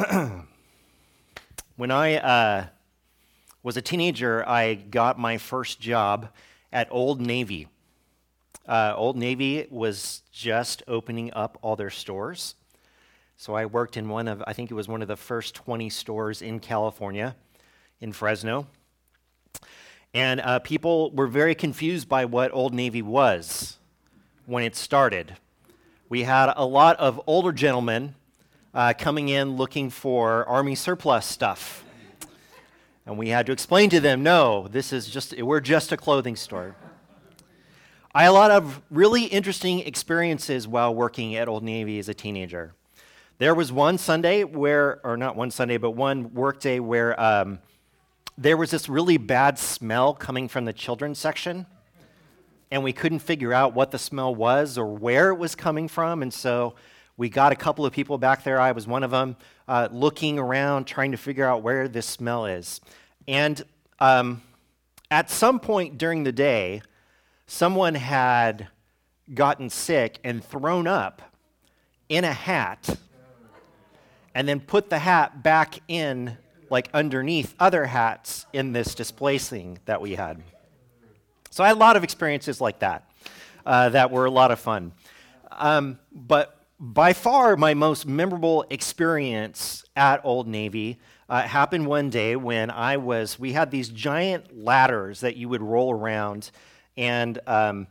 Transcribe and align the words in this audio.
when 1.76 1.90
I 1.90 2.16
uh, 2.16 2.66
was 3.62 3.76
a 3.76 3.82
teenager, 3.82 4.48
I 4.48 4.74
got 4.74 5.18
my 5.18 5.36
first 5.36 5.78
job 5.78 6.28
at 6.72 6.88
Old 6.90 7.20
Navy. 7.20 7.68
Uh, 8.66 8.94
Old 8.96 9.18
Navy 9.18 9.66
was 9.68 10.22
just 10.32 10.82
opening 10.88 11.30
up 11.34 11.58
all 11.60 11.76
their 11.76 11.90
stores. 11.90 12.54
So 13.36 13.54
I 13.54 13.66
worked 13.66 13.98
in 13.98 14.08
one 14.08 14.26
of, 14.26 14.42
I 14.46 14.54
think 14.54 14.70
it 14.70 14.74
was 14.74 14.88
one 14.88 15.02
of 15.02 15.08
the 15.08 15.16
first 15.16 15.54
20 15.54 15.90
stores 15.90 16.40
in 16.40 16.60
California, 16.60 17.36
in 18.00 18.12
Fresno. 18.12 18.68
And 20.14 20.40
uh, 20.40 20.60
people 20.60 21.10
were 21.10 21.26
very 21.26 21.54
confused 21.54 22.08
by 22.08 22.24
what 22.24 22.54
Old 22.54 22.72
Navy 22.72 23.02
was 23.02 23.76
when 24.46 24.64
it 24.64 24.76
started. 24.76 25.36
We 26.08 26.22
had 26.22 26.54
a 26.56 26.64
lot 26.64 26.96
of 26.98 27.20
older 27.26 27.52
gentlemen 27.52 28.14
uh, 28.74 28.92
coming 28.96 29.28
in 29.28 29.56
looking 29.56 29.90
for 29.90 30.46
Army 30.46 30.74
surplus 30.74 31.26
stuff. 31.26 31.84
And 33.06 33.18
we 33.18 33.28
had 33.28 33.46
to 33.46 33.52
explain 33.52 33.90
to 33.90 34.00
them 34.00 34.22
no, 34.22 34.68
this 34.68 34.92
is 34.92 35.08
just, 35.08 35.36
we're 35.40 35.60
just 35.60 35.90
a 35.92 35.96
clothing 35.96 36.36
store. 36.36 36.76
I 38.14 38.24
had 38.24 38.30
a 38.30 38.32
lot 38.32 38.50
of 38.50 38.82
really 38.90 39.24
interesting 39.24 39.80
experiences 39.80 40.66
while 40.66 40.94
working 40.94 41.36
at 41.36 41.48
Old 41.48 41.62
Navy 41.62 41.98
as 41.98 42.08
a 42.08 42.14
teenager. 42.14 42.74
There 43.38 43.54
was 43.54 43.72
one 43.72 43.98
Sunday 43.98 44.44
where, 44.44 45.00
or 45.04 45.16
not 45.16 45.34
one 45.34 45.50
Sunday, 45.50 45.78
but 45.78 45.92
one 45.92 46.34
workday 46.34 46.78
where 46.78 47.18
um, 47.20 47.60
there 48.36 48.56
was 48.56 48.70
this 48.70 48.88
really 48.88 49.16
bad 49.16 49.58
smell 49.58 50.12
coming 50.12 50.48
from 50.48 50.64
the 50.64 50.72
children's 50.72 51.18
section, 51.18 51.66
and 52.70 52.84
we 52.84 52.92
couldn't 52.92 53.20
figure 53.20 53.52
out 53.52 53.74
what 53.74 53.92
the 53.92 53.98
smell 53.98 54.34
was 54.34 54.76
or 54.76 54.86
where 54.86 55.30
it 55.30 55.36
was 55.36 55.54
coming 55.54 55.88
from. 55.88 56.22
And 56.22 56.34
so 56.34 56.74
we 57.20 57.28
got 57.28 57.52
a 57.52 57.54
couple 57.54 57.84
of 57.84 57.92
people 57.92 58.16
back 58.16 58.44
there, 58.44 58.58
I 58.58 58.72
was 58.72 58.86
one 58.86 59.02
of 59.02 59.10
them, 59.10 59.36
uh, 59.68 59.88
looking 59.92 60.38
around, 60.38 60.86
trying 60.86 61.10
to 61.10 61.18
figure 61.18 61.44
out 61.44 61.62
where 61.62 61.86
this 61.86 62.06
smell 62.06 62.46
is. 62.46 62.80
And 63.28 63.62
um, 63.98 64.40
at 65.10 65.28
some 65.28 65.60
point 65.60 65.98
during 65.98 66.24
the 66.24 66.32
day, 66.32 66.80
someone 67.46 67.94
had 67.94 68.68
gotten 69.34 69.68
sick 69.68 70.18
and 70.24 70.42
thrown 70.42 70.86
up 70.86 71.20
in 72.08 72.24
a 72.24 72.32
hat 72.32 72.88
and 74.34 74.48
then 74.48 74.58
put 74.58 74.88
the 74.88 75.00
hat 75.00 75.42
back 75.42 75.78
in 75.88 76.38
like 76.70 76.88
underneath 76.94 77.54
other 77.60 77.84
hats 77.84 78.46
in 78.54 78.72
this 78.72 78.94
displacing 78.94 79.78
that 79.84 80.00
we 80.00 80.14
had. 80.14 80.42
So 81.50 81.64
I 81.64 81.68
had 81.68 81.76
a 81.76 81.80
lot 81.80 81.98
of 81.98 82.02
experiences 82.02 82.62
like 82.62 82.78
that 82.78 83.10
uh, 83.66 83.90
that 83.90 84.10
were 84.10 84.24
a 84.24 84.30
lot 84.30 84.50
of 84.50 84.58
fun. 84.58 84.92
Um, 85.50 85.98
but 86.10 86.56
by 86.80 87.12
far, 87.12 87.58
my 87.58 87.74
most 87.74 88.06
memorable 88.06 88.64
experience 88.70 89.84
at 89.94 90.24
Old 90.24 90.48
Navy 90.48 90.98
uh, 91.28 91.42
happened 91.42 91.86
one 91.86 92.08
day 92.08 92.36
when 92.36 92.70
I 92.70 92.96
was, 92.96 93.38
we 93.38 93.52
had 93.52 93.70
these 93.70 93.90
giant 93.90 94.56
ladders 94.56 95.20
that 95.20 95.36
you 95.36 95.50
would 95.50 95.60
roll 95.60 95.92
around. 95.92 96.50
And, 96.96 97.38
um, 97.46 97.86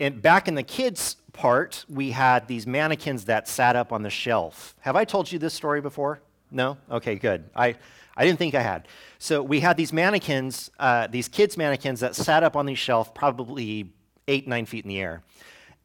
and 0.00 0.20
back 0.20 0.48
in 0.48 0.56
the 0.56 0.64
kids' 0.64 1.16
part, 1.32 1.84
we 1.88 2.10
had 2.10 2.48
these 2.48 2.66
mannequins 2.66 3.26
that 3.26 3.46
sat 3.46 3.76
up 3.76 3.92
on 3.92 4.02
the 4.02 4.10
shelf. 4.10 4.74
Have 4.80 4.96
I 4.96 5.04
told 5.04 5.30
you 5.30 5.38
this 5.38 5.54
story 5.54 5.80
before? 5.80 6.20
No? 6.50 6.78
Okay, 6.90 7.14
good. 7.14 7.48
I, 7.54 7.76
I 8.16 8.24
didn't 8.24 8.40
think 8.40 8.56
I 8.56 8.62
had. 8.62 8.88
So 9.20 9.40
we 9.40 9.60
had 9.60 9.76
these 9.76 9.92
mannequins, 9.92 10.72
uh, 10.80 11.06
these 11.06 11.28
kids' 11.28 11.56
mannequins 11.56 12.00
that 12.00 12.16
sat 12.16 12.42
up 12.42 12.56
on 12.56 12.66
the 12.66 12.74
shelf, 12.74 13.14
probably 13.14 13.92
eight, 14.26 14.48
nine 14.48 14.66
feet 14.66 14.84
in 14.84 14.88
the 14.88 15.00
air. 15.00 15.22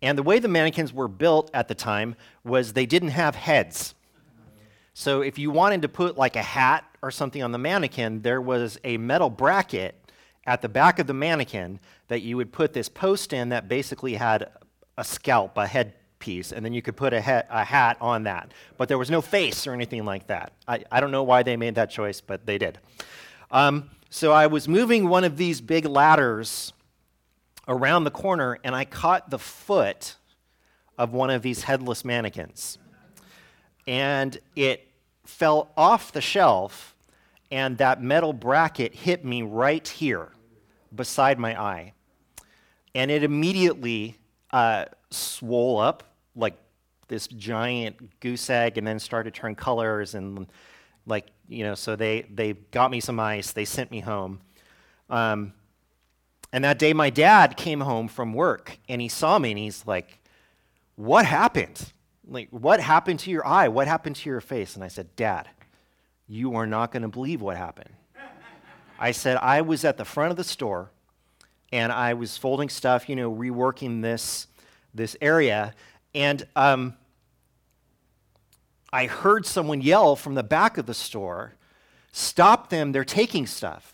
And 0.01 0.17
the 0.17 0.23
way 0.23 0.39
the 0.39 0.47
mannequins 0.47 0.91
were 0.93 1.07
built 1.07 1.51
at 1.53 1.67
the 1.67 1.75
time 1.75 2.15
was 2.43 2.73
they 2.73 2.85
didn't 2.85 3.09
have 3.09 3.35
heads. 3.35 3.93
So 4.93 5.21
if 5.21 5.37
you 5.37 5.51
wanted 5.51 5.83
to 5.83 5.89
put 5.89 6.17
like 6.17 6.35
a 6.35 6.41
hat 6.41 6.83
or 7.01 7.11
something 7.11 7.41
on 7.41 7.51
the 7.51 7.57
mannequin, 7.57 8.21
there 8.21 8.41
was 8.41 8.79
a 8.83 8.97
metal 8.97 9.29
bracket 9.29 9.95
at 10.45 10.61
the 10.61 10.69
back 10.69 10.99
of 10.99 11.07
the 11.07 11.13
mannequin 11.13 11.79
that 12.07 12.21
you 12.21 12.35
would 12.37 12.51
put 12.51 12.73
this 12.73 12.89
post 12.89 13.31
in 13.31 13.49
that 13.49 13.67
basically 13.67 14.15
had 14.15 14.49
a 14.97 15.03
scalp, 15.03 15.57
a 15.57 15.67
head 15.67 15.93
piece, 16.19 16.51
and 16.51 16.63
then 16.65 16.73
you 16.73 16.81
could 16.81 16.95
put 16.97 17.13
a, 17.13 17.21
he- 17.21 17.31
a 17.49 17.63
hat 17.63 17.97
on 18.01 18.23
that. 18.23 18.51
But 18.77 18.87
there 18.89 18.97
was 18.97 19.09
no 19.09 19.21
face 19.21 19.65
or 19.65 19.73
anything 19.73 20.03
like 20.03 20.27
that. 20.27 20.53
I, 20.67 20.83
I 20.91 20.99
don't 20.99 21.11
know 21.11 21.23
why 21.23 21.43
they 21.43 21.57
made 21.57 21.75
that 21.75 21.89
choice, 21.89 22.21
but 22.21 22.45
they 22.45 22.57
did. 22.57 22.79
Um, 23.49 23.89
so 24.09 24.31
I 24.31 24.47
was 24.47 24.67
moving 24.67 25.07
one 25.09 25.23
of 25.23 25.37
these 25.37 25.61
big 25.61 25.85
ladders 25.85 26.73
around 27.67 28.03
the 28.03 28.11
corner 28.11 28.57
and 28.63 28.75
I 28.75 28.85
caught 28.85 29.29
the 29.29 29.39
foot 29.39 30.15
of 30.97 31.13
one 31.13 31.29
of 31.29 31.41
these 31.41 31.63
headless 31.63 32.05
mannequins. 32.05 32.77
And 33.87 34.37
it 34.55 34.87
fell 35.25 35.71
off 35.75 36.11
the 36.11 36.21
shelf, 36.21 36.95
and 37.49 37.77
that 37.79 38.01
metal 38.01 38.33
bracket 38.33 38.93
hit 38.93 39.25
me 39.25 39.41
right 39.41 39.87
here 39.87 40.29
beside 40.93 41.39
my 41.39 41.59
eye. 41.59 41.93
And 42.93 43.09
it 43.09 43.23
immediately 43.23 44.17
uh, 44.51 44.85
swole 45.09 45.79
up 45.79 46.03
like 46.35 46.57
this 47.07 47.27
giant 47.27 48.19
goose 48.19 48.49
egg 48.49 48.77
and 48.77 48.85
then 48.85 48.99
started 48.99 49.33
to 49.33 49.41
turn 49.41 49.55
colors 49.55 50.15
and 50.15 50.47
like 51.05 51.27
you 51.49 51.63
know 51.63 51.75
so 51.75 51.95
they 51.95 52.21
they 52.33 52.53
got 52.53 52.89
me 52.89 53.01
some 53.01 53.19
ice 53.19 53.51
they 53.51 53.65
sent 53.65 53.91
me 53.91 53.99
home 53.99 54.39
um, 55.09 55.51
and 56.53 56.63
that 56.63 56.79
day, 56.79 56.93
my 56.93 57.09
dad 57.09 57.55
came 57.55 57.81
home 57.81 58.07
from 58.07 58.33
work 58.33 58.77
and 58.89 59.01
he 59.01 59.07
saw 59.07 59.39
me 59.39 59.51
and 59.51 59.59
he's 59.59 59.85
like, 59.85 60.19
What 60.95 61.25
happened? 61.25 61.91
Like, 62.27 62.49
what 62.51 62.79
happened 62.79 63.19
to 63.21 63.31
your 63.31 63.45
eye? 63.45 63.67
What 63.67 63.87
happened 63.87 64.15
to 64.17 64.29
your 64.29 64.41
face? 64.41 64.75
And 64.75 64.83
I 64.83 64.87
said, 64.87 65.15
Dad, 65.15 65.49
you 66.27 66.55
are 66.55 66.67
not 66.67 66.91
going 66.91 67.01
to 67.01 67.09
believe 67.09 67.41
what 67.41 67.57
happened. 67.57 67.89
I 68.99 69.11
said, 69.11 69.37
I 69.37 69.61
was 69.61 69.83
at 69.83 69.97
the 69.97 70.05
front 70.05 70.31
of 70.31 70.37
the 70.37 70.43
store 70.43 70.91
and 71.71 71.91
I 71.91 72.13
was 72.13 72.37
folding 72.37 72.69
stuff, 72.69 73.09
you 73.09 73.15
know, 73.15 73.33
reworking 73.33 74.01
this, 74.01 74.47
this 74.93 75.15
area. 75.21 75.73
And 76.13 76.45
um, 76.55 76.93
I 78.93 79.07
heard 79.07 79.45
someone 79.45 79.81
yell 79.81 80.15
from 80.15 80.35
the 80.35 80.43
back 80.43 80.77
of 80.77 80.85
the 80.85 80.93
store, 80.93 81.55
Stop 82.13 82.69
them, 82.69 82.91
they're 82.91 83.05
taking 83.05 83.47
stuff 83.47 83.90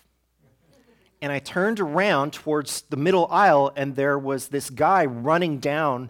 and 1.21 1.31
I 1.31 1.39
turned 1.39 1.79
around 1.79 2.33
towards 2.33 2.81
the 2.89 2.97
middle 2.97 3.27
aisle, 3.31 3.71
and 3.75 3.95
there 3.95 4.19
was 4.19 4.49
this 4.49 4.69
guy 4.69 5.05
running 5.05 5.59
down 5.59 6.09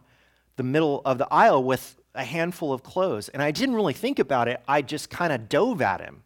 the 0.58 0.64
middle 0.64 1.02
of 1.06 1.18
the 1.18 1.28
aisle 1.32 1.64
with 1.64 1.96
a 2.14 2.24
handful 2.24 2.74
of 2.74 2.84
clothes. 2.84 3.30
And 3.30 3.42
I 3.42 3.52
didn't 3.52 3.76
really 3.76 3.94
think 3.94 4.20
about 4.20 4.48
it, 4.48 4.62
I 4.68 4.82
just 4.82 5.10
kind 5.10 5.32
of 5.32 5.48
dove 5.48 5.82
at 5.82 6.02
him. 6.02 6.24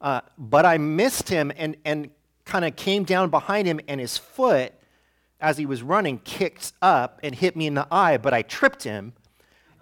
Uh, 0.00 0.20
but 0.36 0.66
I 0.66 0.78
missed 0.78 1.28
him 1.28 1.52
and, 1.56 1.76
and 1.84 2.10
kind 2.44 2.64
of 2.64 2.74
came 2.74 3.04
down 3.04 3.30
behind 3.30 3.66
him, 3.68 3.80
and 3.88 4.00
his 4.00 4.18
foot, 4.18 4.72
as 5.40 5.56
he 5.56 5.66
was 5.66 5.82
running, 5.82 6.18
kicked 6.18 6.72
up 6.82 7.20
and 7.22 7.34
hit 7.34 7.56
me 7.56 7.66
in 7.66 7.74
the 7.74 7.86
eye, 7.90 8.16
but 8.16 8.34
I 8.34 8.42
tripped 8.42 8.82
him, 8.82 9.12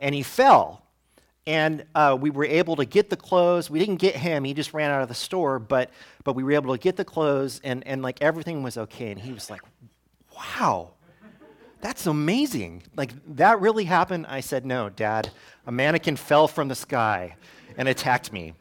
and 0.01 0.15
he 0.15 0.23
fell 0.23 0.80
and 1.51 1.85
uh, 1.97 2.17
we 2.19 2.31
were 2.31 2.45
able 2.45 2.77
to 2.77 2.85
get 2.85 3.11
the 3.11 3.17
clothes. 3.17 3.69
We 3.69 3.81
didn't 3.81 3.97
get 3.97 4.15
him; 4.15 4.45
he 4.45 4.55
just 4.55 4.73
ran 4.73 4.93
out 4.93 5.03
of 5.03 5.09
the 5.09 5.15
store. 5.15 5.59
But 5.59 5.91
but 6.23 6.35
we 6.35 6.45
were 6.45 6.53
able 6.53 6.73
to 6.73 6.81
get 6.81 6.95
the 6.95 7.05
clothes, 7.05 7.61
and 7.65 7.85
and 7.89 8.03
like 8.03 8.23
everything 8.23 8.63
was 8.63 8.79
okay. 8.79 9.11
And 9.11 9.21
he 9.21 9.33
was 9.33 9.51
like, 9.51 9.61
"Wow, 10.37 10.93
that's 11.81 12.07
amazing! 12.07 12.85
Like 12.95 13.11
that 13.35 13.61
really 13.61 13.85
happened." 13.85 14.27
I 14.29 14.41
said, 14.41 14.65
"No, 14.65 14.91
Dad. 14.91 15.31
A 15.67 15.73
mannequin 15.73 16.15
fell 16.15 16.47
from 16.47 16.69
the 16.69 16.77
sky 16.77 17.35
and 17.77 17.89
attacked 17.89 18.33
me." 18.33 18.55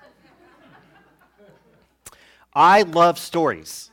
I 2.56 2.82
love 2.82 3.20
stories. 3.20 3.92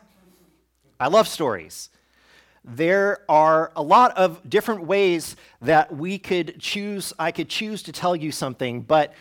I 0.99 1.09
love 1.09 1.29
stories 1.29 1.91
there 2.67 3.21
are 3.29 3.71
a 3.77 3.83
lot 3.83 4.17
of 4.19 4.49
different 4.51 4.83
ways 4.85 5.37
that 5.63 5.97
we 5.97 6.19
could 6.19 6.61
choose, 6.61 7.13
I 7.17 7.31
could 7.31 7.49
choose 7.49 7.85
to 7.85 7.93
tell 7.93 8.17
you 8.17 8.33
something, 8.33 8.83
but 8.83 9.15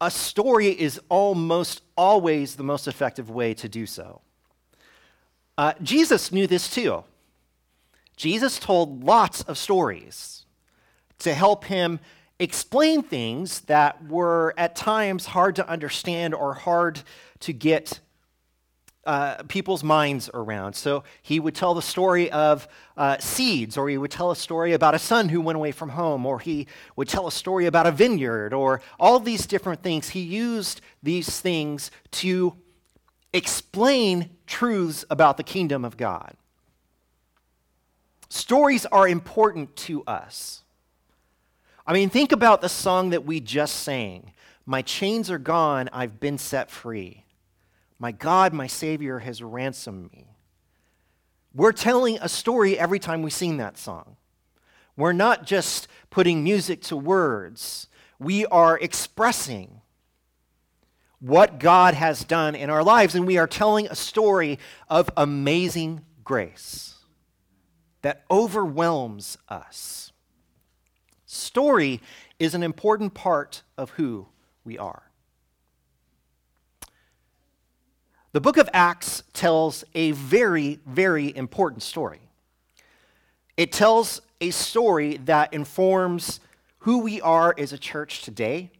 a 0.00 0.10
story 0.10 0.68
is 0.68 0.98
almost 1.10 1.82
always 1.96 2.56
the 2.56 2.62
most 2.62 2.88
effective 2.88 3.28
way 3.28 3.52
to 3.54 3.68
do 3.68 3.84
so. 3.84 4.22
Uh, 5.58 5.74
Jesus 5.82 6.32
knew 6.32 6.46
this 6.46 6.70
too. 6.70 7.04
Jesus 8.16 8.58
told 8.58 9.04
lots 9.04 9.42
of 9.42 9.58
stories 9.58 10.46
to 11.18 11.34
help 11.34 11.64
him 11.64 12.00
explain 12.38 13.02
things 13.02 13.60
that 13.62 14.06
were 14.08 14.54
at 14.56 14.74
times 14.74 15.26
hard 15.26 15.56
to 15.56 15.68
understand 15.68 16.34
or 16.34 16.54
hard 16.54 17.02
to 17.40 17.52
get 17.52 18.00
uh, 19.04 19.42
people's 19.48 19.82
minds 19.82 20.30
around. 20.32 20.74
So 20.74 21.04
he 21.22 21.40
would 21.40 21.54
tell 21.54 21.74
the 21.74 21.82
story 21.82 22.30
of 22.30 22.68
uh, 22.96 23.18
seeds, 23.18 23.76
or 23.76 23.88
he 23.88 23.98
would 23.98 24.10
tell 24.10 24.30
a 24.30 24.36
story 24.36 24.72
about 24.72 24.94
a 24.94 24.98
son 24.98 25.28
who 25.28 25.40
went 25.40 25.56
away 25.56 25.72
from 25.72 25.90
home, 25.90 26.24
or 26.24 26.38
he 26.38 26.66
would 26.94 27.08
tell 27.08 27.26
a 27.26 27.32
story 27.32 27.66
about 27.66 27.86
a 27.86 27.90
vineyard, 27.90 28.52
or 28.52 28.80
all 29.00 29.18
these 29.18 29.46
different 29.46 29.82
things. 29.82 30.10
He 30.10 30.20
used 30.20 30.80
these 31.02 31.40
things 31.40 31.90
to 32.12 32.54
explain 33.32 34.30
truths 34.46 35.04
about 35.10 35.36
the 35.36 35.42
kingdom 35.42 35.84
of 35.84 35.96
God. 35.96 36.36
Stories 38.28 38.86
are 38.86 39.08
important 39.08 39.74
to 39.76 40.04
us. 40.04 40.62
I 41.86 41.92
mean, 41.92 42.08
think 42.08 42.32
about 42.32 42.60
the 42.60 42.68
song 42.68 43.10
that 43.10 43.24
we 43.24 43.40
just 43.40 43.76
sang 43.80 44.32
My 44.64 44.80
chains 44.80 45.28
are 45.28 45.38
gone, 45.38 45.90
I've 45.92 46.20
been 46.20 46.38
set 46.38 46.70
free. 46.70 47.24
My 48.02 48.10
God, 48.10 48.52
my 48.52 48.66
Savior, 48.66 49.20
has 49.20 49.44
ransomed 49.44 50.10
me. 50.12 50.26
We're 51.54 51.70
telling 51.70 52.18
a 52.20 52.28
story 52.28 52.76
every 52.76 52.98
time 52.98 53.22
we 53.22 53.30
sing 53.30 53.58
that 53.58 53.78
song. 53.78 54.16
We're 54.96 55.12
not 55.12 55.46
just 55.46 55.86
putting 56.10 56.42
music 56.42 56.82
to 56.82 56.96
words, 56.96 57.86
we 58.18 58.44
are 58.46 58.76
expressing 58.76 59.82
what 61.20 61.60
God 61.60 61.94
has 61.94 62.24
done 62.24 62.56
in 62.56 62.70
our 62.70 62.82
lives, 62.82 63.14
and 63.14 63.24
we 63.24 63.38
are 63.38 63.46
telling 63.46 63.86
a 63.86 63.94
story 63.94 64.58
of 64.90 65.08
amazing 65.16 66.04
grace 66.24 66.96
that 68.00 68.24
overwhelms 68.28 69.38
us. 69.48 70.10
Story 71.24 72.00
is 72.40 72.52
an 72.52 72.64
important 72.64 73.14
part 73.14 73.62
of 73.78 73.90
who 73.90 74.26
we 74.64 74.76
are. 74.76 75.11
The 78.32 78.40
book 78.40 78.56
of 78.56 78.70
Acts 78.72 79.24
tells 79.34 79.84
a 79.94 80.12
very, 80.12 80.80
very 80.86 81.36
important 81.36 81.82
story. 81.82 82.20
It 83.58 83.72
tells 83.72 84.22
a 84.40 84.50
story 84.50 85.18
that 85.26 85.52
informs 85.52 86.40
who 86.78 87.00
we 87.00 87.20
are 87.20 87.54
as 87.58 87.74
a 87.74 87.78
church 87.78 88.22
today. 88.22 88.70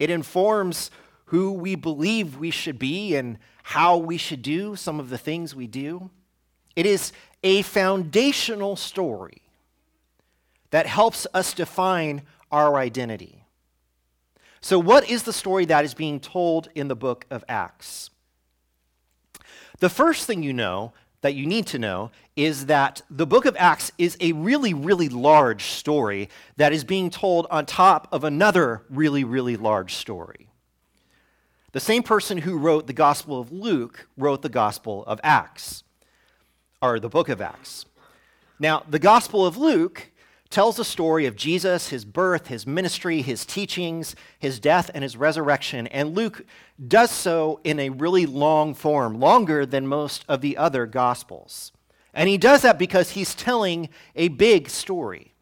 It 0.00 0.10
informs 0.10 0.90
who 1.26 1.52
we 1.52 1.76
believe 1.76 2.38
we 2.38 2.50
should 2.50 2.80
be 2.80 3.14
and 3.14 3.38
how 3.62 3.96
we 3.96 4.16
should 4.16 4.42
do 4.42 4.74
some 4.74 4.98
of 4.98 5.08
the 5.08 5.18
things 5.18 5.54
we 5.54 5.68
do. 5.68 6.10
It 6.74 6.84
is 6.84 7.12
a 7.44 7.62
foundational 7.62 8.74
story 8.74 9.42
that 10.70 10.86
helps 10.86 11.28
us 11.32 11.54
define 11.54 12.22
our 12.50 12.74
identity. 12.74 13.44
So, 14.60 14.80
what 14.80 15.08
is 15.08 15.22
the 15.22 15.32
story 15.32 15.64
that 15.66 15.84
is 15.84 15.94
being 15.94 16.18
told 16.18 16.68
in 16.74 16.88
the 16.88 16.96
book 16.96 17.24
of 17.30 17.44
Acts? 17.48 18.10
The 19.80 19.88
first 19.88 20.26
thing 20.26 20.42
you 20.42 20.52
know 20.52 20.92
that 21.20 21.34
you 21.34 21.46
need 21.46 21.66
to 21.68 21.78
know 21.78 22.10
is 22.36 22.66
that 22.66 23.02
the 23.10 23.26
book 23.26 23.44
of 23.44 23.56
Acts 23.58 23.90
is 23.98 24.16
a 24.20 24.32
really, 24.32 24.74
really 24.74 25.08
large 25.08 25.64
story 25.64 26.28
that 26.56 26.72
is 26.72 26.84
being 26.84 27.10
told 27.10 27.46
on 27.50 27.66
top 27.66 28.08
of 28.12 28.24
another 28.24 28.82
really, 28.88 29.24
really 29.24 29.56
large 29.56 29.94
story. 29.94 30.48
The 31.72 31.80
same 31.80 32.02
person 32.02 32.38
who 32.38 32.56
wrote 32.56 32.86
the 32.86 32.92
Gospel 32.92 33.40
of 33.40 33.52
Luke 33.52 34.08
wrote 34.16 34.42
the 34.42 34.48
Gospel 34.48 35.04
of 35.06 35.20
Acts, 35.22 35.84
or 36.80 36.98
the 36.98 37.08
book 37.08 37.28
of 37.28 37.40
Acts. 37.40 37.84
Now, 38.58 38.84
the 38.88 38.98
Gospel 38.98 39.46
of 39.46 39.56
Luke 39.56 40.07
tells 40.50 40.76
the 40.76 40.84
story 40.84 41.26
of 41.26 41.36
Jesus, 41.36 41.90
his 41.90 42.04
birth, 42.04 42.46
his 42.46 42.66
ministry, 42.66 43.20
his 43.22 43.44
teachings, 43.44 44.16
his 44.38 44.58
death, 44.58 44.90
and 44.94 45.02
his 45.02 45.16
resurrection. 45.16 45.86
And 45.88 46.14
Luke 46.14 46.44
does 46.86 47.10
so 47.10 47.60
in 47.64 47.78
a 47.78 47.90
really 47.90 48.24
long 48.24 48.74
form, 48.74 49.20
longer 49.20 49.66
than 49.66 49.86
most 49.86 50.24
of 50.28 50.40
the 50.40 50.56
other 50.56 50.86
Gospels. 50.86 51.72
And 52.14 52.28
he 52.28 52.38
does 52.38 52.62
that 52.62 52.78
because 52.78 53.10
he's 53.10 53.34
telling 53.34 53.90
a 54.16 54.28
big 54.28 54.70
story. 54.70 55.34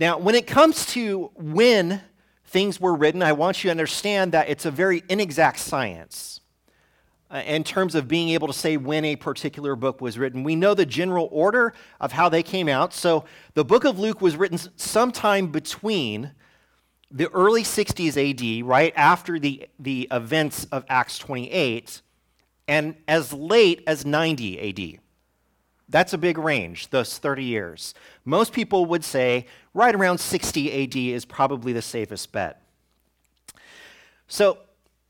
Now, 0.00 0.18
when 0.18 0.34
it 0.34 0.46
comes 0.46 0.86
to 0.86 1.30
when 1.34 2.00
things 2.46 2.80
were 2.80 2.94
written, 2.94 3.22
I 3.22 3.32
want 3.32 3.62
you 3.62 3.68
to 3.68 3.72
understand 3.72 4.32
that 4.32 4.48
it's 4.48 4.64
a 4.64 4.70
very 4.70 5.02
inexact 5.08 5.58
science. 5.58 6.40
Uh, 7.34 7.38
in 7.46 7.64
terms 7.64 7.96
of 7.96 8.06
being 8.06 8.28
able 8.28 8.46
to 8.46 8.52
say 8.52 8.76
when 8.76 9.04
a 9.04 9.16
particular 9.16 9.74
book 9.74 10.00
was 10.00 10.16
written. 10.16 10.44
We 10.44 10.54
know 10.54 10.72
the 10.72 10.86
general 10.86 11.28
order 11.32 11.74
of 12.00 12.12
how 12.12 12.28
they 12.28 12.44
came 12.44 12.68
out. 12.68 12.94
So 12.94 13.24
the 13.54 13.64
book 13.64 13.82
of 13.82 13.98
Luke 13.98 14.20
was 14.20 14.36
written 14.36 14.56
sometime 14.76 15.48
between 15.48 16.30
the 17.10 17.28
early 17.30 17.64
60s 17.64 18.16
AD, 18.60 18.64
right 18.64 18.92
after 18.94 19.40
the, 19.40 19.68
the 19.80 20.06
events 20.12 20.66
of 20.70 20.84
Acts 20.88 21.18
28, 21.18 22.02
and 22.68 22.94
as 23.08 23.32
late 23.32 23.82
as 23.84 24.06
90 24.06 24.94
AD. 24.94 25.00
That's 25.88 26.12
a 26.12 26.18
big 26.18 26.38
range, 26.38 26.90
those 26.90 27.18
30 27.18 27.42
years. 27.42 27.94
Most 28.24 28.52
people 28.52 28.86
would 28.86 29.04
say 29.04 29.46
right 29.74 29.94
around 29.94 30.18
60 30.18 30.84
AD 30.84 30.94
is 30.94 31.24
probably 31.24 31.72
the 31.72 31.82
safest 31.82 32.30
bet. 32.30 32.62
So 34.28 34.58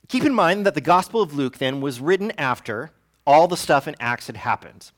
Keep 0.08 0.24
in 0.24 0.34
mind 0.34 0.66
that 0.66 0.74
the 0.74 0.80
Gospel 0.80 1.22
of 1.22 1.34
Luke 1.34 1.58
then 1.58 1.80
was 1.80 2.00
written 2.00 2.32
after 2.38 2.90
all 3.26 3.48
the 3.48 3.56
stuff 3.56 3.88
in 3.88 3.96
Acts 3.98 4.26
had 4.26 4.36
happened. 4.36 4.90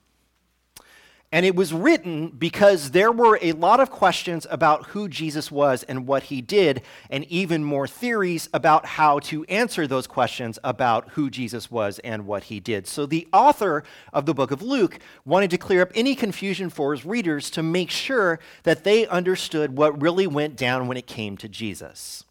And 1.32 1.44
it 1.44 1.56
was 1.56 1.73
written 1.73 2.29
because 2.29 2.93
there 2.93 3.11
were 3.11 3.38
a 3.43 3.53
lot 3.53 3.81
of 3.81 3.91
questions 3.91 4.47
about 4.49 4.87
who 4.87 5.08
Jesus 5.08 5.50
was 5.50 5.82
and 5.82 6.06
what 6.06 6.25
he 6.25 6.41
did, 6.41 6.82
and 7.11 7.25
even 7.25 7.64
more 7.64 7.88
theories 7.88 8.49
about 8.55 8.87
how 8.87 9.19
to 9.20 9.44
answer 9.44 9.87
those 9.87 10.06
questions 10.06 10.58
about 10.62 11.11
who 11.11 11.29
Jesus 11.29 11.69
was 11.70 11.99
and 12.00 12.26
what 12.26 12.44
he 12.44 12.61
did. 12.61 12.87
So 12.87 13.06
the 13.06 13.26
author 13.32 13.82
of 14.12 14.25
the 14.25 14.35
book 14.35 14.53
of 14.53 14.62
Luke 14.62 15.00
wanted 15.25 15.50
to 15.50 15.58
clear 15.58 15.82
up 15.82 15.91
any 15.94 16.14
confusion 16.14 16.70
for 16.70 16.93
his 16.93 17.05
readers 17.05 17.50
to 17.50 17.62
make 17.62 17.91
sure 17.91 18.38
that 18.62 18.85
they 18.85 19.06
understood 19.06 19.76
what 19.76 20.00
really 20.00 20.29
went 20.29 20.56
down 20.56 20.87
when 20.87 20.97
it 20.97 21.08
came 21.08 21.37
to 21.38 21.49
Jesus. 21.49 22.25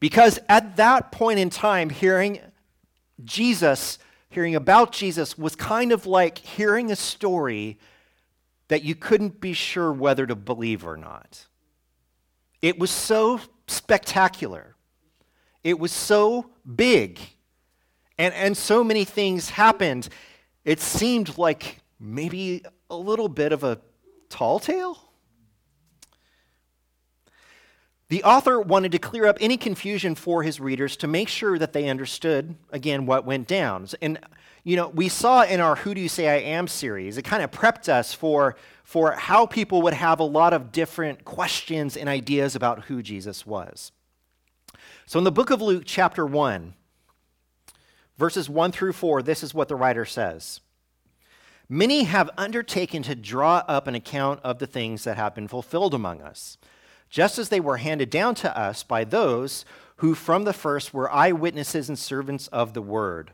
Because 0.00 0.38
at 0.48 0.76
that 0.76 1.12
point 1.12 1.38
in 1.38 1.50
time, 1.50 1.90
hearing 1.90 2.40
Jesus, 3.22 3.98
hearing 4.30 4.54
about 4.54 4.92
Jesus, 4.92 5.36
was 5.36 5.54
kind 5.54 5.92
of 5.92 6.06
like 6.06 6.38
hearing 6.38 6.90
a 6.90 6.96
story 6.96 7.78
that 8.68 8.82
you 8.82 8.94
couldn't 8.94 9.40
be 9.40 9.52
sure 9.52 9.92
whether 9.92 10.26
to 10.26 10.34
believe 10.34 10.86
or 10.86 10.96
not. 10.96 11.46
It 12.62 12.78
was 12.78 12.90
so 12.90 13.40
spectacular, 13.66 14.74
it 15.62 15.78
was 15.78 15.92
so 15.92 16.50
big, 16.76 17.20
and, 18.18 18.32
and 18.34 18.56
so 18.56 18.82
many 18.82 19.04
things 19.04 19.50
happened. 19.50 20.08
It 20.64 20.80
seemed 20.80 21.36
like 21.36 21.80
maybe 21.98 22.64
a 22.88 22.96
little 22.96 23.28
bit 23.28 23.52
of 23.52 23.64
a 23.64 23.80
tall 24.28 24.58
tale. 24.60 25.09
The 28.10 28.24
author 28.24 28.60
wanted 28.60 28.90
to 28.90 28.98
clear 28.98 29.26
up 29.26 29.38
any 29.40 29.56
confusion 29.56 30.16
for 30.16 30.42
his 30.42 30.58
readers 30.58 30.96
to 30.96 31.06
make 31.06 31.28
sure 31.28 31.56
that 31.60 31.72
they 31.72 31.88
understood, 31.88 32.56
again, 32.72 33.06
what 33.06 33.24
went 33.24 33.46
down. 33.46 33.86
And, 34.02 34.18
you 34.64 34.74
know, 34.74 34.88
we 34.88 35.08
saw 35.08 35.44
in 35.44 35.60
our 35.60 35.76
Who 35.76 35.94
Do 35.94 36.00
You 36.00 36.08
Say 36.08 36.28
I 36.28 36.38
Am 36.38 36.66
series, 36.66 37.18
it 37.18 37.22
kind 37.22 37.40
of 37.40 37.52
prepped 37.52 37.88
us 37.88 38.12
for, 38.12 38.56
for 38.82 39.12
how 39.12 39.46
people 39.46 39.80
would 39.82 39.94
have 39.94 40.18
a 40.18 40.24
lot 40.24 40.52
of 40.52 40.72
different 40.72 41.24
questions 41.24 41.96
and 41.96 42.08
ideas 42.08 42.56
about 42.56 42.86
who 42.86 43.00
Jesus 43.00 43.46
was. 43.46 43.92
So 45.06 45.18
in 45.18 45.24
the 45.24 45.30
book 45.30 45.50
of 45.50 45.62
Luke, 45.62 45.84
chapter 45.86 46.26
1, 46.26 46.74
verses 48.18 48.50
1 48.50 48.72
through 48.72 48.94
4, 48.94 49.22
this 49.22 49.44
is 49.44 49.54
what 49.54 49.68
the 49.68 49.76
writer 49.76 50.04
says. 50.04 50.60
Many 51.68 52.02
have 52.02 52.28
undertaken 52.36 53.04
to 53.04 53.14
draw 53.14 53.62
up 53.68 53.86
an 53.86 53.94
account 53.94 54.40
of 54.42 54.58
the 54.58 54.66
things 54.66 55.04
that 55.04 55.16
have 55.16 55.36
been 55.36 55.46
fulfilled 55.46 55.94
among 55.94 56.22
us 56.22 56.58
just 57.10 57.38
as 57.38 57.48
they 57.48 57.60
were 57.60 57.76
handed 57.76 58.08
down 58.08 58.34
to 58.36 58.58
us 58.58 58.82
by 58.82 59.04
those 59.04 59.64
who 59.96 60.14
from 60.14 60.44
the 60.44 60.52
first 60.52 60.94
were 60.94 61.12
eyewitnesses 61.12 61.88
and 61.88 61.98
servants 61.98 62.48
of 62.48 62.72
the 62.72 62.80
word. 62.80 63.32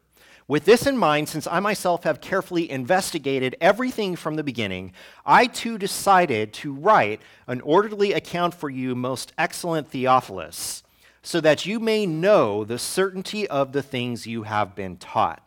With 0.48 0.64
this 0.64 0.86
in 0.86 0.96
mind, 0.96 1.28
since 1.28 1.46
I 1.46 1.60
myself 1.60 2.04
have 2.04 2.20
carefully 2.20 2.70
investigated 2.70 3.56
everything 3.60 4.14
from 4.14 4.36
the 4.36 4.44
beginning, 4.44 4.92
I 5.24 5.46
too 5.46 5.76
decided 5.76 6.52
to 6.54 6.72
write 6.72 7.20
an 7.48 7.60
orderly 7.62 8.12
account 8.12 8.54
for 8.54 8.70
you, 8.70 8.94
most 8.94 9.32
excellent 9.36 9.90
Theophilus, 9.90 10.84
so 11.22 11.40
that 11.40 11.66
you 11.66 11.80
may 11.80 12.06
know 12.06 12.64
the 12.64 12.78
certainty 12.78 13.48
of 13.48 13.72
the 13.72 13.82
things 13.82 14.26
you 14.26 14.44
have 14.44 14.76
been 14.76 14.96
taught. 14.96 15.42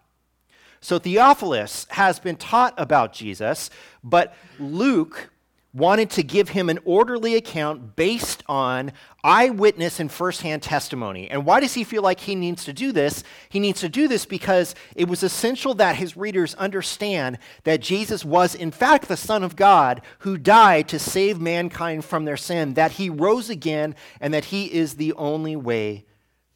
So 0.81 0.99
Theophilus 0.99 1.85
has 1.91 2.19
been 2.19 2.35
taught 2.35 2.73
about 2.77 3.13
Jesus, 3.13 3.69
but 4.03 4.35
Luke 4.59 5.29
wanted 5.73 6.09
to 6.09 6.23
give 6.23 6.49
him 6.49 6.67
an 6.67 6.79
orderly 6.83 7.35
account 7.35 7.95
based 7.95 8.43
on 8.47 8.91
eyewitness 9.23 9.99
and 9.99 10.11
firsthand 10.11 10.63
testimony. 10.63 11.29
And 11.29 11.45
why 11.45 11.59
does 11.59 11.75
he 11.75 11.83
feel 11.83 12.01
like 12.01 12.21
he 12.21 12.33
needs 12.33 12.65
to 12.65 12.73
do 12.73 12.91
this? 12.91 13.23
He 13.49 13.59
needs 13.59 13.79
to 13.81 13.89
do 13.89 14.07
this 14.07 14.25
because 14.25 14.73
it 14.95 15.07
was 15.07 15.21
essential 15.21 15.75
that 15.75 15.97
his 15.97 16.17
readers 16.17 16.55
understand 16.55 17.37
that 17.65 17.81
Jesus 17.81 18.25
was, 18.25 18.55
in 18.55 18.71
fact, 18.71 19.07
the 19.07 19.17
Son 19.17 19.43
of 19.43 19.55
God 19.55 20.01
who 20.19 20.37
died 20.37 20.87
to 20.87 20.97
save 20.97 21.39
mankind 21.39 22.03
from 22.03 22.25
their 22.25 22.37
sin, 22.37 22.73
that 22.73 22.93
he 22.93 23.09
rose 23.09 23.49
again, 23.49 23.95
and 24.19 24.33
that 24.33 24.45
he 24.45 24.73
is 24.73 24.95
the 24.95 25.13
only 25.13 25.55
way 25.55 26.05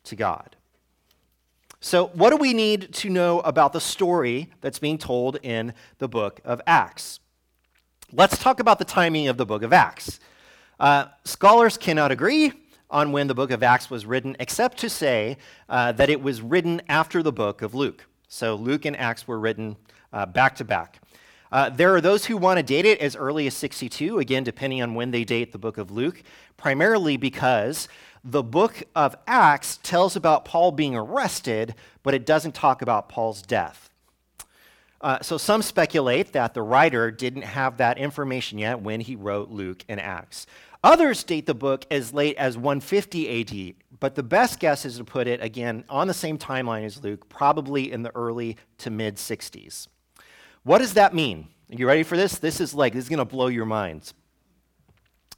to 0.05 0.15
God. 0.15 0.55
So, 1.79 2.07
what 2.07 2.29
do 2.29 2.37
we 2.37 2.53
need 2.53 2.93
to 2.93 3.09
know 3.09 3.41
about 3.41 3.73
the 3.73 3.81
story 3.81 4.49
that's 4.61 4.79
being 4.79 4.97
told 4.97 5.37
in 5.43 5.73
the 5.97 6.07
book 6.07 6.39
of 6.45 6.61
Acts? 6.65 7.19
Let's 8.15 8.37
talk 8.37 8.59
about 8.59 8.77
the 8.77 8.85
timing 8.85 9.27
of 9.27 9.37
the 9.37 9.45
book 9.45 9.63
of 9.63 9.73
Acts. 9.73 10.19
Uh, 10.79 11.05
scholars 11.25 11.77
cannot 11.77 12.11
agree 12.11 12.53
on 12.91 13.11
when 13.11 13.25
the 13.25 13.33
book 13.33 13.49
of 13.49 13.63
Acts 13.63 13.89
was 13.89 14.05
written, 14.05 14.35
except 14.39 14.77
to 14.79 14.89
say 14.89 15.37
uh, 15.67 15.93
that 15.93 16.11
it 16.11 16.21
was 16.21 16.39
written 16.39 16.79
after 16.87 17.23
the 17.23 17.31
book 17.31 17.63
of 17.63 17.73
Luke. 17.73 18.05
So 18.27 18.53
Luke 18.53 18.85
and 18.85 18.95
Acts 18.97 19.27
were 19.27 19.39
written 19.39 19.77
uh, 20.11 20.27
back 20.27 20.55
to 20.57 20.63
back. 20.63 20.99
Uh, 21.51 21.71
there 21.71 21.95
are 21.95 22.01
those 22.01 22.25
who 22.25 22.37
want 22.37 22.57
to 22.57 22.63
date 22.63 22.85
it 22.85 22.99
as 22.99 23.15
early 23.15 23.47
as 23.47 23.55
62, 23.55 24.19
again, 24.19 24.43
depending 24.43 24.83
on 24.83 24.93
when 24.93 25.09
they 25.09 25.23
date 25.23 25.51
the 25.51 25.57
book 25.57 25.79
of 25.79 25.89
Luke, 25.89 26.21
primarily 26.55 27.17
because 27.17 27.87
the 28.23 28.43
book 28.43 28.83
of 28.95 29.15
Acts 29.25 29.79
tells 29.81 30.15
about 30.15 30.45
Paul 30.45 30.71
being 30.71 30.95
arrested, 30.95 31.73
but 32.03 32.13
it 32.13 32.27
doesn't 32.27 32.53
talk 32.53 32.83
about 32.83 33.09
Paul's 33.09 33.41
death. 33.41 33.89
Uh, 35.03 35.21
so 35.21 35.37
some 35.37 35.61
speculate 35.61 36.31
that 36.31 36.53
the 36.53 36.61
writer 36.61 37.11
didn't 37.11 37.41
have 37.41 37.75
that 37.75 37.97
information 37.97 38.57
yet 38.57 38.81
when 38.81 39.01
he 39.01 39.17
wrote 39.17 39.49
Luke 39.49 39.83
and 39.89 39.99
Acts. 39.99 40.47
Others 40.81 41.25
date 41.25 41.45
the 41.45 41.53
book 41.53 41.85
as 41.91 42.13
late 42.13 42.37
as 42.37 42.57
150 42.57 43.41
AD, 43.41 43.75
but 43.99 44.15
the 44.15 44.23
best 44.23 44.61
guess 44.61 44.85
is 44.85 44.97
to 44.97 45.03
put 45.03 45.27
it, 45.27 45.43
again, 45.43 45.83
on 45.89 46.07
the 46.07 46.13
same 46.13 46.37
timeline 46.37 46.85
as 46.85 47.03
Luke, 47.03 47.27
probably 47.27 47.91
in 47.91 48.01
the 48.01 48.15
early 48.15 48.55
to 48.77 48.89
mid 48.89 49.17
60s. 49.17 49.89
What 50.63 50.77
does 50.77 50.93
that 50.93 51.13
mean? 51.13 51.49
Are 51.69 51.75
you 51.75 51.85
ready 51.85 52.03
for 52.03 52.15
this? 52.15 52.37
This 52.37 52.61
is 52.61 52.73
like, 52.73 52.93
this 52.93 53.03
is 53.03 53.09
going 53.09 53.19
to 53.19 53.25
blow 53.25 53.47
your 53.47 53.65
minds. 53.65 54.13